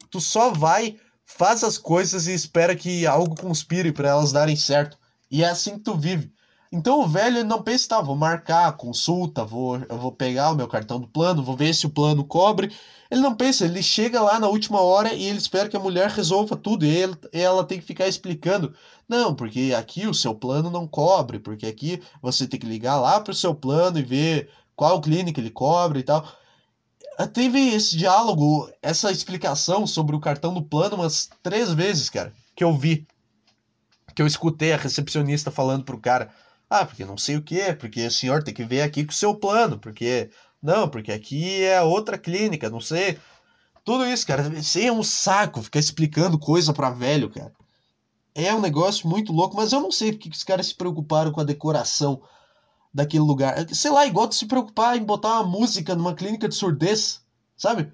[0.09, 4.97] Tu só vai, faz as coisas e espera que algo conspire para elas darem certo.
[5.29, 6.31] E é assim que tu vive.
[6.71, 10.55] Então o velho não pensa, tá, vou marcar a consulta, vou, eu vou pegar o
[10.55, 12.75] meu cartão do plano, vou ver se o plano cobre.
[13.09, 16.09] Ele não pensa, ele chega lá na última hora e ele espera que a mulher
[16.09, 16.85] resolva tudo.
[16.85, 18.73] E ele, ela tem que ficar explicando.
[19.07, 23.21] Não, porque aqui o seu plano não cobre, porque aqui você tem que ligar lá
[23.21, 26.27] pro seu plano e ver qual clínica ele cobre e tal.
[27.25, 32.63] Teve esse diálogo, essa explicação sobre o cartão do plano umas três vezes, cara, que
[32.63, 33.07] eu vi.
[34.13, 36.29] Que eu escutei a recepcionista falando pro cara.
[36.69, 39.15] Ah, porque não sei o que, porque o senhor tem que ver aqui com o
[39.15, 40.29] seu plano, porque.
[40.61, 43.17] Não, porque aqui é outra clínica, não sei.
[43.83, 44.47] Tudo isso, cara.
[44.59, 47.51] Isso é um saco ficar explicando coisa para velho, cara.
[48.35, 51.41] É um negócio muito louco, mas eu não sei porque os caras se preocuparam com
[51.41, 52.21] a decoração
[52.93, 53.55] daquele lugar.
[53.73, 57.21] Sei lá, igual tu se preocupar em botar uma música numa clínica de surdez,
[57.55, 57.91] sabe?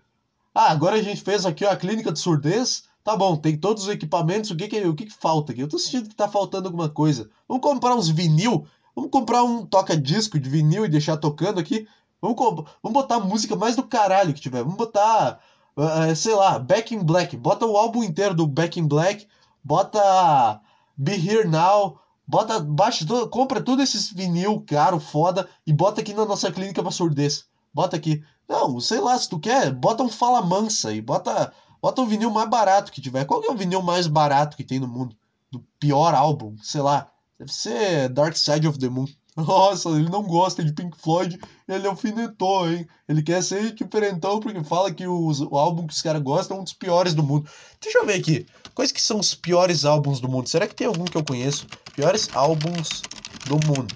[0.53, 3.83] Ah, agora a gente fez aqui ó, a clínica de surdez, Tá bom, tem todos
[3.83, 5.59] os equipamentos, o que que, o que, que falta aqui?
[5.59, 7.29] Eu tô sentindo que tá faltando alguma coisa.
[7.49, 8.65] Vamos comprar uns vinil?
[8.95, 11.85] Vamos comprar um toca-disco de vinil e deixar tocando aqui?
[12.21, 12.37] Vamos,
[12.81, 14.63] vamos botar música mais do caralho que tiver.
[14.63, 15.41] Vamos botar,
[15.75, 17.35] uh, sei lá, Back in Black.
[17.35, 19.27] Bota o álbum inteiro do Back in Black.
[19.61, 20.61] Bota
[20.95, 21.99] Be Here Now.
[22.25, 26.91] Bota, baixa, compra todos esses vinil caro, foda, e bota aqui na nossa clínica pra
[26.91, 27.45] surdez.
[27.73, 28.23] Bota aqui.
[28.47, 31.53] Não, sei lá, se tu quer, bota um Fala Mansa e bota
[31.83, 33.25] Bota o vinil mais barato que tiver.
[33.25, 35.13] Qual que é o vinil mais barato que tem no mundo?
[35.51, 36.55] Do pior álbum?
[36.63, 37.09] Sei lá.
[37.37, 39.05] Deve ser Dark Side of the Moon.
[39.35, 42.87] Nossa, ele não gosta de Pink Floyd, ele alfinetou, hein?
[43.05, 46.59] Ele quer ser diferentão porque fala que os, o álbum que os caras gostam é
[46.61, 47.49] um dos piores do mundo.
[47.81, 48.45] Deixa eu ver aqui.
[48.73, 50.49] Quais que são os piores álbuns do mundo?
[50.49, 51.67] Será que tem algum que eu conheço?
[51.95, 53.03] Piores álbuns
[53.45, 53.95] do mundo.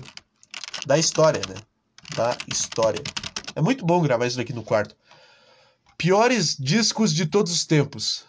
[0.85, 1.55] Da história, né?
[2.15, 3.01] Da história.
[3.55, 4.95] É muito bom gravar isso daqui no quarto.
[5.97, 8.23] Piores discos de todos os tempos.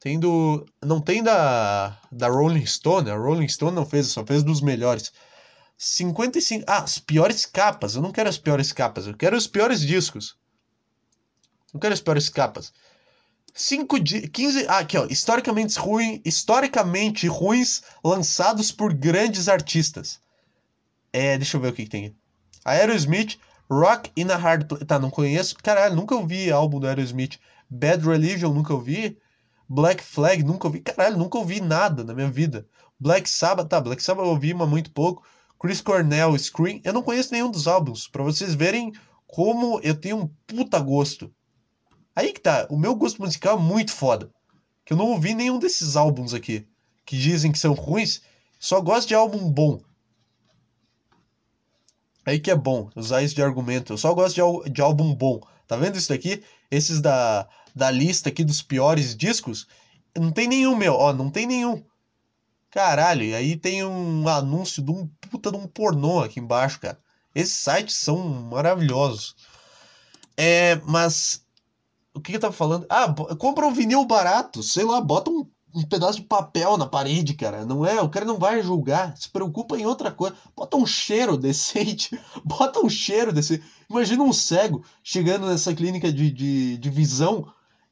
[0.00, 0.66] Tem do.
[0.84, 1.96] Não tem da.
[2.10, 3.10] Da Rolling Stone.
[3.10, 5.12] A Rolling Stone não fez, só fez dos melhores.
[5.78, 6.64] 55.
[6.66, 7.94] Ah, as piores capas.
[7.94, 9.06] Eu não quero as piores capas.
[9.06, 10.36] Eu quero os piores discos.
[11.72, 12.72] Não quero as piores capas.
[13.56, 14.66] 5 di 15.
[14.68, 15.06] Ah, aqui, ó.
[15.06, 20.20] Historicamente, ruim, historicamente ruins lançados por grandes artistas.
[21.10, 22.16] É, deixa eu ver o que, que tem aqui.
[22.64, 23.38] Aerosmith,
[23.70, 24.84] Rock in a Hard Place.
[24.84, 25.56] Tá, não conheço.
[25.56, 27.38] Caralho, nunca ouvi álbum do Aerosmith.
[27.70, 29.18] Bad Religion, nunca ouvi.
[29.66, 30.80] Black Flag, nunca ouvi.
[30.80, 32.66] Caralho, nunca ouvi nada na minha vida.
[33.00, 35.22] Black Sabbath, tá, Black Sabbath eu ouvi, mas muito pouco.
[35.58, 36.80] Chris Cornell, Scream.
[36.84, 38.92] Eu não conheço nenhum dos álbuns, para vocês verem
[39.26, 41.32] como eu tenho um puta gosto.
[42.16, 44.30] Aí que tá, o meu gosto musical é muito foda.
[44.86, 46.66] Que eu não ouvi nenhum desses álbuns aqui,
[47.04, 48.22] que dizem que são ruins,
[48.58, 49.80] só gosto de álbum bom.
[52.24, 53.92] Aí que é bom usar isso de argumento.
[53.92, 55.40] Eu só gosto de, de álbum bom.
[55.66, 56.42] Tá vendo isso daqui?
[56.70, 59.68] Esses da, da lista aqui dos piores discos.
[60.16, 60.94] Não tem nenhum, meu.
[60.94, 61.84] Ó, não tem nenhum.
[62.70, 66.98] Caralho, e aí tem um anúncio de um puta de um pornô aqui embaixo, cara.
[67.34, 69.36] Esses sites são maravilhosos.
[70.36, 71.45] É, mas.
[72.16, 72.86] O que, que tava falando?
[72.88, 75.46] Ah, compra um vinil barato, sei lá, bota um
[75.76, 77.66] um pedaço de papel na parede, cara.
[77.66, 78.00] Não é?
[78.00, 79.14] O cara não vai julgar.
[79.14, 80.34] Se preocupa em outra coisa.
[80.56, 82.18] Bota um cheiro decente.
[82.42, 83.62] Bota um cheiro decente.
[83.90, 87.46] Imagina um cego chegando nessa clínica de, de, de visão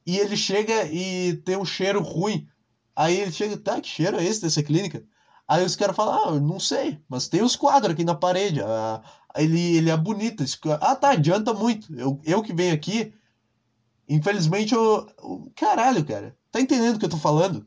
[0.06, 2.48] e ele chega e tem um cheiro ruim.
[2.96, 5.04] Aí ele chega, tá, que cheiro é esse dessa clínica?
[5.46, 8.62] Aí os caras falam, ah, não sei, mas tem os quadros aqui na parede.
[8.62, 9.02] Ah,
[9.36, 10.42] ele, ele é bonito.
[10.80, 11.94] Ah, tá, adianta muito.
[11.94, 13.12] Eu, eu que venho aqui,
[14.08, 15.06] infelizmente, eu.
[15.54, 16.36] Caralho, cara.
[16.50, 17.66] Tá entendendo o que eu tô falando?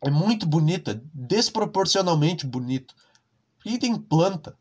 [0.00, 2.94] É muito bonito, é desproporcionalmente bonito.
[3.64, 4.56] E tem planta.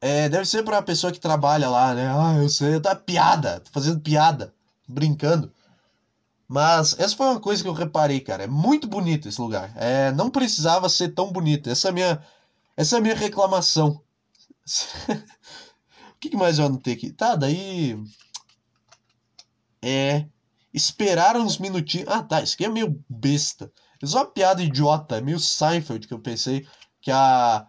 [0.00, 2.08] É, deve ser pra pessoa que trabalha lá, né?
[2.08, 4.54] Ah, eu sei, tá piada, tô fazendo piada,
[4.88, 5.52] brincando.
[6.48, 8.44] Mas essa foi uma coisa que eu reparei, cara.
[8.44, 9.72] É muito bonito esse lugar.
[9.76, 11.68] É, não precisava ser tão bonito.
[11.68, 12.22] Essa é a minha,
[12.76, 14.00] essa é minha reclamação.
[15.08, 17.12] o que mais eu anotei aqui?
[17.12, 18.02] Tá, daí.
[19.82, 20.26] É.
[20.72, 22.08] Esperar uns minutinhos.
[22.08, 22.42] Ah, tá.
[22.42, 23.72] Isso aqui é meio besta.
[24.02, 26.66] É só uma piada idiota, é meio Seinfeld que eu pensei
[27.00, 27.66] que a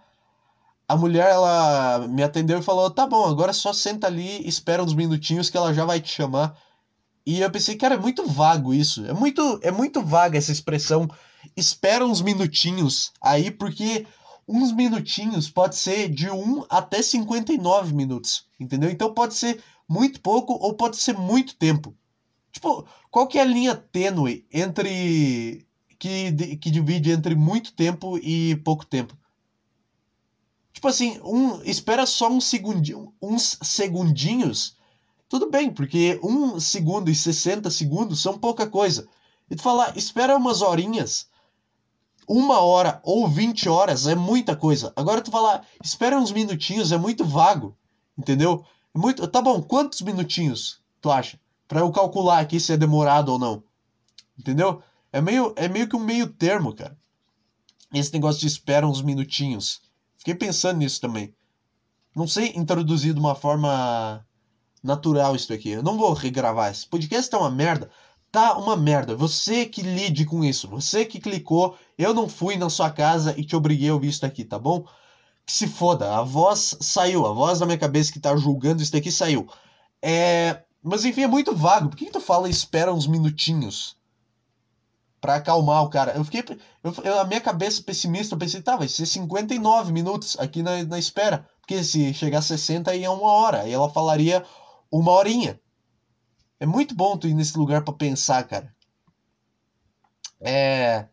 [0.88, 4.93] a mulher ela me atendeu e falou: "Tá bom, agora só senta ali, espera uns
[4.93, 6.57] minutinhos que ela já vai te chamar".
[7.26, 9.05] E eu pensei, cara, é muito vago isso.
[9.05, 11.07] É muito é muito vaga essa expressão
[11.55, 14.05] espera uns minutinhos aí porque
[14.47, 18.89] uns minutinhos pode ser de 1 até 59 minutos, entendeu?
[18.89, 21.95] Então pode ser muito pouco ou pode ser muito tempo.
[22.51, 25.67] Tipo, qual que é a linha tênue entre
[25.99, 29.15] que, que divide entre muito tempo e pouco tempo.
[30.71, 34.77] Tipo assim, um, espera só um segundinho, uns segundinhos,
[35.27, 39.07] tudo bem, porque um segundo e 60 segundos são pouca coisa.
[39.51, 41.27] E tu falar, espera umas horinhas,
[42.25, 44.93] uma hora ou 20 horas é muita coisa.
[44.95, 47.75] Agora tu falar, espera uns minutinhos, é muito vago,
[48.17, 48.63] entendeu?
[48.95, 51.37] É muito, tá bom, quantos minutinhos tu acha?
[51.70, 53.63] Para eu calcular aqui se é demorado ou não.
[54.38, 54.82] Entendeu?
[55.13, 56.97] É meio, é meio que um meio termo, cara.
[57.93, 59.80] Esse negócio de espera uns minutinhos.
[60.17, 61.32] Fiquei pensando nisso também.
[62.15, 64.26] Não sei introduzir de uma forma
[64.82, 65.70] natural isso aqui.
[65.70, 66.72] Eu não vou regravar.
[66.72, 67.91] Esse podcast tá uma merda.
[68.32, 69.15] Tá uma merda.
[69.15, 70.67] Você que lide com isso.
[70.70, 71.78] Você que clicou.
[71.95, 74.88] Eu não fui na sua casa e te obriguei a ouvir isso daqui, tá bom?
[75.45, 76.17] Que se foda.
[76.17, 77.28] A voz saiu.
[77.28, 79.47] A voz da minha cabeça que tá julgando isso daqui saiu.
[80.01, 80.63] É.
[80.82, 81.89] Mas enfim, é muito vago.
[81.89, 83.99] Por que, que tu fala espera uns minutinhos?
[85.19, 86.13] para acalmar o cara.
[86.13, 86.43] Eu fiquei.
[86.84, 90.84] Eu, eu, a minha cabeça pessimista, eu pensei, tá, vai ser 59 minutos aqui na,
[90.84, 91.47] na espera.
[91.59, 93.61] Porque se chegar a 60 aí é uma hora.
[93.61, 94.45] Aí ela falaria
[94.91, 95.59] uma horinha.
[96.59, 98.73] É muito bom tu ir nesse lugar para pensar, cara.
[100.39, 101.07] É.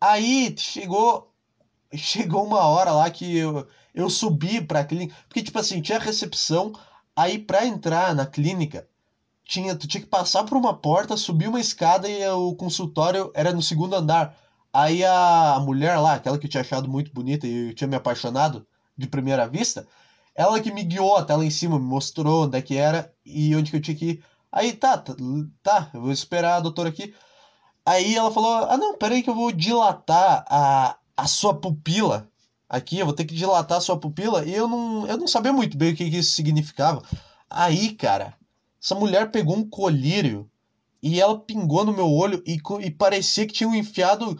[0.00, 1.28] Aí chegou.
[1.92, 5.14] Chegou uma hora lá que eu, eu subi pra clínica.
[5.28, 6.72] Porque, tipo assim, tinha recepção.
[7.16, 8.88] Aí pra entrar na clínica,
[9.50, 13.52] tinha, tu tinha que passar por uma porta, subir uma escada e o consultório era
[13.52, 14.36] no segundo andar.
[14.72, 17.96] Aí a mulher lá, aquela que eu tinha achado muito bonita e eu tinha me
[17.96, 18.64] apaixonado
[18.96, 19.88] de primeira vista,
[20.36, 23.54] ela que me guiou até lá em cima, me mostrou onde é que era e
[23.56, 24.24] onde que eu tinha que ir.
[24.52, 25.16] Aí tá, tá,
[25.62, 27.12] tá eu vou esperar a doutora aqui.
[27.84, 32.28] Aí ela falou: Ah, não, peraí que eu vou dilatar a, a sua pupila.
[32.68, 34.44] aqui, eu vou ter que dilatar a sua pupila.
[34.44, 37.02] E eu não, eu não sabia muito bem o que, que isso significava.
[37.50, 38.34] Aí, cara,
[38.82, 40.50] essa mulher pegou um colírio
[41.02, 44.38] e ela pingou no meu olho e, e parecia que tinham enfiado.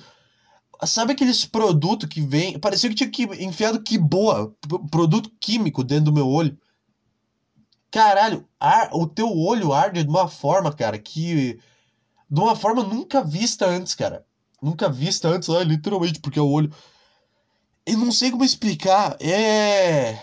[0.84, 2.58] Sabe aqueles produtos que vem.
[2.58, 4.54] Parecia que tinha que, enfiado que boa,
[4.90, 6.58] produto químico dentro do meu olho.
[7.90, 11.58] Caralho, ar, o teu olho arde de uma forma, cara, que.
[12.30, 14.24] De uma forma nunca vista antes, cara.
[14.62, 16.72] Nunca vista antes, é, literalmente, porque é o olho.
[17.84, 19.16] Eu não sei como explicar.
[19.20, 20.18] É.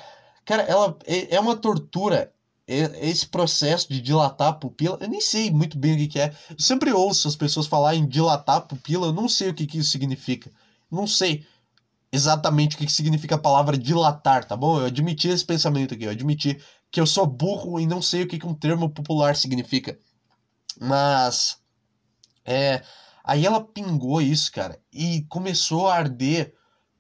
[0.46, 2.34] Cara, ela é, é uma tortura.
[2.68, 6.36] Esse processo de dilatar a pupila, eu nem sei muito bem o que, é.
[6.50, 9.66] Eu sempre ouço as pessoas falarem em dilatar a pupila, eu não sei o que,
[9.66, 10.52] que isso significa.
[10.92, 11.46] Não sei
[12.12, 14.80] exatamente o que, que significa a palavra dilatar, tá bom?
[14.80, 16.60] Eu admiti esse pensamento aqui, eu admiti
[16.92, 19.98] que eu sou burro e não sei o que, que um termo popular significa.
[20.80, 21.58] Mas.
[22.46, 22.84] É.
[23.24, 26.54] Aí ela pingou isso, cara, e começou a arder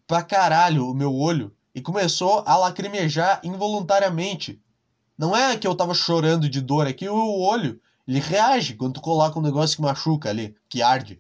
[0.05, 4.61] pra caralho o meu olho e começou a lacrimejar involuntariamente.
[5.17, 8.95] Não é que eu tava chorando de dor, é que o olho, ele reage quando
[8.95, 11.19] tu coloca um negócio que machuca ali, que arde.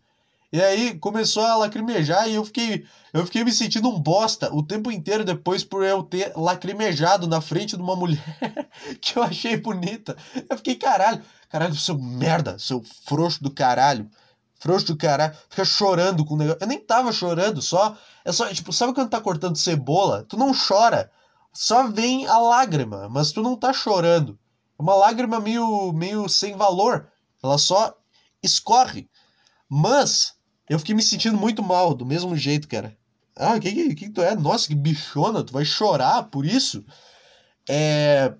[0.51, 4.63] E aí começou a lacrimejar e eu fiquei, eu fiquei me sentindo um bosta o
[4.63, 8.23] tempo inteiro depois por eu ter lacrimejado na frente de uma mulher
[9.01, 10.15] que eu achei bonita.
[10.49, 14.09] Eu fiquei, caralho, caralho, seu merda, seu frouxo do caralho.
[14.59, 16.59] Frouxo do caralho, fica chorando com o negócio.
[16.61, 17.97] Eu nem tava chorando, só.
[18.23, 20.25] É só, tipo, sabe quando tá cortando cebola?
[20.29, 21.11] Tu não chora.
[21.59, 24.37] Só vem a lágrima, mas tu não tá chorando.
[24.77, 27.11] É uma lágrima meio, meio sem valor.
[27.43, 27.97] Ela só
[28.43, 29.09] escorre.
[29.67, 30.35] Mas
[30.69, 32.95] eu fiquei me sentindo muito mal, do mesmo jeito, cara.
[33.35, 34.35] Ah, que que, que tu é?
[34.35, 36.85] Nossa, que bichona, tu vai chorar por isso?
[37.67, 38.31] É.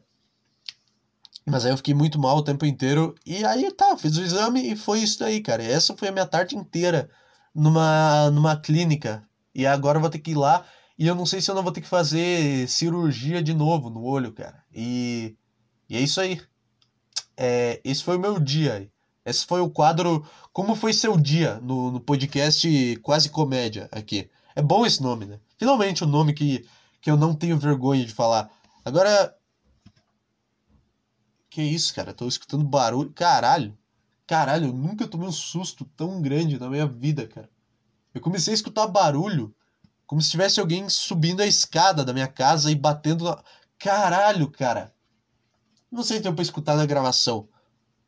[1.43, 3.15] Mas aí eu fiquei muito mal o tempo inteiro.
[3.25, 5.63] E aí tá, fiz o exame e foi isso daí, cara.
[5.63, 7.09] Essa foi a minha tarde inteira
[7.53, 9.27] numa, numa clínica.
[9.55, 10.67] E agora eu vou ter que ir lá.
[10.97, 14.03] E eu não sei se eu não vou ter que fazer cirurgia de novo no
[14.03, 14.63] olho, cara.
[14.73, 15.35] E,
[15.87, 16.41] e é isso aí.
[17.35, 18.89] É, esse foi o meu dia.
[19.23, 24.29] Esse foi o quadro Como foi seu dia no, no podcast Quase Comédia aqui.
[24.55, 25.39] É bom esse nome, né?
[25.57, 26.67] Finalmente um nome que,
[26.99, 28.49] que eu não tenho vergonha de falar.
[28.83, 29.35] Agora,
[31.49, 32.13] que isso, cara?
[32.13, 33.11] Tô escutando barulho.
[33.13, 33.77] Caralho.
[34.25, 37.49] Caralho, eu nunca tomei um susto tão grande na minha vida, cara.
[38.13, 39.55] Eu comecei a escutar barulho,
[40.07, 43.43] como se tivesse alguém subindo a escada da minha casa e batendo na.
[43.77, 44.91] Caralho, cara.
[45.91, 47.47] Não sei se deu pra escutar na gravação.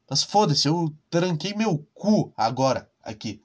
[0.10, 3.42] Mas foda-se, eu tranquei meu cu agora, aqui.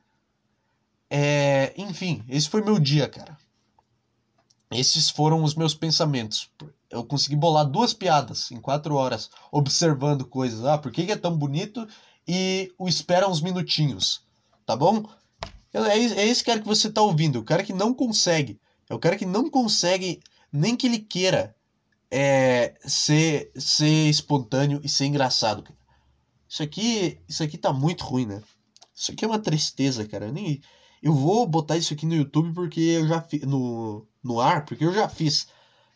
[1.11, 1.75] É.
[1.77, 3.37] Enfim, esse foi meu dia, cara.
[4.71, 6.51] Esses foram os meus pensamentos
[6.95, 10.65] eu consegui bolar duas piadas em quatro horas, observando coisas.
[10.65, 11.87] Ah, por que, que é tão bonito?
[12.27, 14.23] E o espera uns minutinhos,
[14.65, 15.05] tá bom?
[15.75, 18.61] É, é esse cara que você tá ouvindo, o cara que não consegue.
[18.89, 20.21] É o cara que não consegue,
[20.53, 21.55] nem que ele queira,
[22.11, 25.65] é, ser, ser espontâneo e ser engraçado.
[26.49, 28.41] Isso aqui, isso aqui tá muito ruim, né?
[28.95, 30.27] Isso aqui é uma tristeza, cara.
[30.27, 30.63] Eu, nem,
[31.03, 33.43] eu vou botar isso aqui no YouTube porque eu já fiz.
[33.43, 35.49] No, no ar, porque eu já fiz.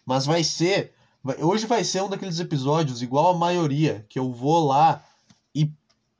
[0.04, 0.92] Mas vai ser.
[1.40, 5.04] Hoje vai ser um daqueles episódios, igual a maioria, que eu vou lá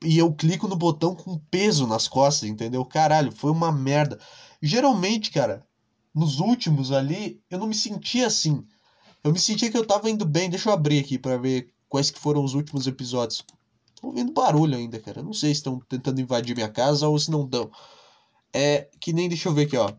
[0.03, 2.85] e, eu clico no botão com peso nas costas, entendeu?
[2.85, 4.19] Caralho, foi uma merda.
[4.61, 5.65] Geralmente, cara,
[6.13, 8.65] nos últimos ali, eu não me sentia assim.
[9.23, 10.49] Eu me sentia que eu tava indo bem.
[10.49, 13.43] Deixa eu abrir aqui para ver quais que foram os últimos episódios.
[13.99, 15.21] Tô ouvindo barulho ainda, cara.
[15.21, 17.69] Não sei se estão tentando invadir minha casa ou se não estão.
[18.53, 19.93] É que nem, deixa eu ver aqui, ó.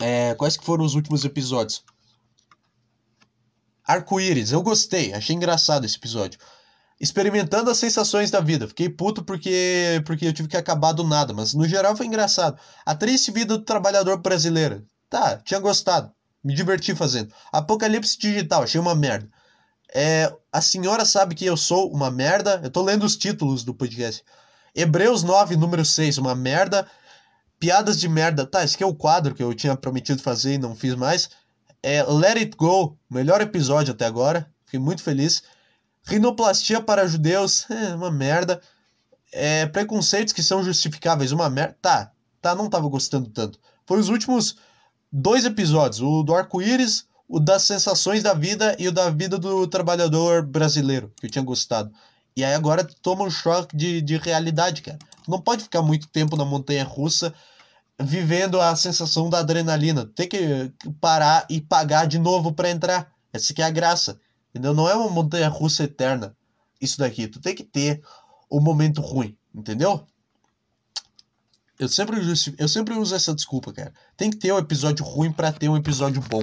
[0.00, 1.82] É, quais que foram os últimos episódios?
[3.86, 6.38] Arco-íris, eu gostei, achei engraçado esse episódio.
[7.04, 8.66] Experimentando as sensações da vida.
[8.66, 12.58] Fiquei puto porque porque eu tive que acabar do nada, mas no geral foi engraçado.
[12.82, 14.82] A triste vida do trabalhador brasileiro.
[15.10, 16.10] Tá, tinha gostado.
[16.42, 17.30] Me diverti fazendo.
[17.52, 19.28] Apocalipse Digital, achei uma merda.
[19.94, 22.58] É, a senhora sabe que eu sou uma merda.
[22.64, 24.24] Eu tô lendo os títulos do podcast.
[24.74, 26.90] Hebreus 9, número 6, uma merda.
[27.60, 28.46] Piadas de merda.
[28.46, 31.28] Tá, esse aqui é o quadro que eu tinha prometido fazer e não fiz mais.
[31.82, 34.50] É Let It Go, melhor episódio até agora.
[34.64, 35.42] Fiquei muito feliz.
[36.06, 38.60] Rinoplastia para judeus, é uma merda.
[39.32, 41.76] É, preconceitos que são justificáveis, uma merda.
[41.80, 43.58] Tá, tá, não tava gostando tanto.
[43.86, 44.56] Foi os últimos
[45.10, 49.66] dois episódios, o do arco-íris, o das sensações da vida e o da vida do
[49.66, 51.92] trabalhador brasileiro, que eu tinha gostado.
[52.36, 54.98] E aí agora toma um choque de, de realidade, cara.
[55.26, 57.32] Não pode ficar muito tempo na montanha russa
[58.00, 60.04] vivendo a sensação da adrenalina.
[60.14, 63.12] Tem que parar e pagar de novo para entrar.
[63.32, 64.18] Essa que é a graça.
[64.54, 64.72] Entendeu?
[64.72, 66.36] Não é uma montanha russa eterna.
[66.80, 67.26] Isso daqui.
[67.26, 68.00] Tu tem que ter
[68.48, 69.36] o um momento ruim.
[69.52, 70.06] Entendeu?
[71.76, 72.20] Eu sempre,
[72.56, 73.92] eu sempre uso essa desculpa, cara.
[74.16, 76.42] Tem que ter um episódio ruim para ter um episódio bom.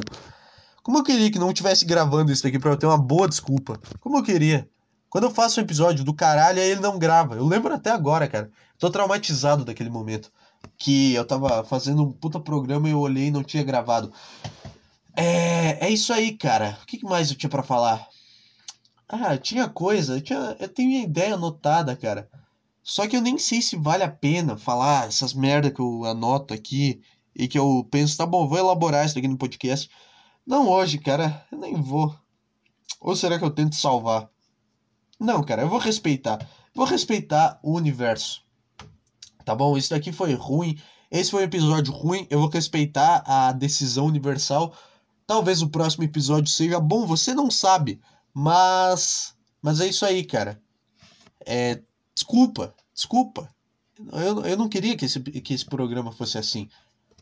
[0.83, 3.79] Como eu queria que não tivesse gravando isso aqui pra eu ter uma boa desculpa.
[4.01, 4.67] Como eu queria.
[5.09, 7.35] Quando eu faço um episódio do caralho, aí ele não grava.
[7.35, 8.51] Eu lembro até agora, cara.
[8.77, 10.31] Tô traumatizado daquele momento.
[10.77, 14.11] Que eu tava fazendo um puta programa e eu olhei e não tinha gravado.
[15.15, 16.77] É, é isso aí, cara.
[16.81, 18.07] O que mais eu tinha para falar?
[19.07, 20.17] Ah, tinha coisa.
[20.17, 22.29] Eu, tinha, eu tenho minha ideia anotada, cara.
[22.83, 26.53] Só que eu nem sei se vale a pena falar essas merda que eu anoto
[26.53, 27.01] aqui
[27.35, 29.89] e que eu penso, tá bom, vou elaborar isso aqui no podcast.
[30.45, 32.15] Não hoje, cara, eu nem vou.
[32.99, 34.29] Ou será que eu tento salvar?
[35.19, 36.47] Não, cara, eu vou respeitar.
[36.73, 38.43] Vou respeitar o universo.
[39.45, 39.77] Tá bom?
[39.77, 40.79] Isso daqui foi ruim.
[41.11, 42.25] Esse foi um episódio ruim.
[42.29, 44.73] Eu vou respeitar a decisão universal.
[45.31, 48.01] Talvez o próximo episódio seja bom, você não sabe.
[48.33, 49.33] Mas.
[49.61, 50.61] Mas é isso aí, cara.
[51.45, 51.81] É.
[52.13, 53.47] Desculpa, desculpa.
[54.11, 56.67] Eu, eu não queria que esse, que esse programa fosse assim.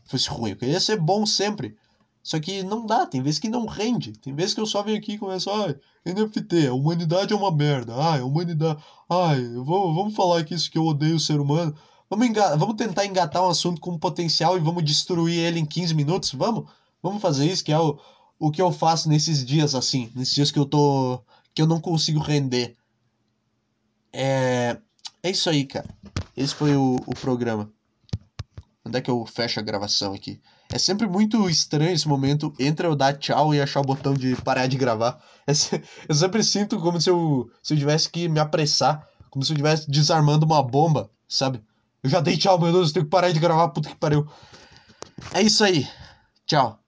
[0.06, 0.50] Fosse ruim.
[0.50, 1.76] Eu queria ser bom sempre.
[2.20, 4.18] Só que não dá, tem vezes que não rende.
[4.18, 7.54] Tem vezes que eu só venho aqui e começo, ai, NFT, a humanidade é uma
[7.54, 7.94] merda.
[7.94, 8.82] Ai, a humanidade.
[9.08, 11.76] Ai, vou, vamos falar aqui isso que eu odeio o ser humano.
[12.10, 12.56] Vamos, enga...
[12.56, 16.32] vamos tentar engatar um assunto com potencial e vamos destruir ele em 15 minutos?
[16.32, 16.68] Vamos?
[17.02, 17.98] Vamos fazer isso, que é o,
[18.38, 21.22] o que eu faço nesses dias assim, nesses dias que eu tô.
[21.54, 22.76] que eu não consigo render.
[24.12, 24.78] É.
[25.22, 25.88] É isso aí, cara.
[26.36, 27.70] Esse foi o, o programa.
[28.84, 30.40] Onde é que eu fecho a gravação aqui?
[30.72, 34.34] É sempre muito estranho esse momento entre eu dar tchau e achar o botão de
[34.36, 35.20] parar de gravar.
[35.46, 35.52] É
[36.08, 39.54] eu sempre sinto como se eu, se eu tivesse que me apressar, como se eu
[39.54, 41.60] estivesse desarmando uma bomba, sabe?
[42.02, 44.26] Eu já dei tchau, meu Deus, eu tenho que parar de gravar, puta que pariu.
[45.34, 45.88] É isso aí.
[46.46, 46.78] Tchau.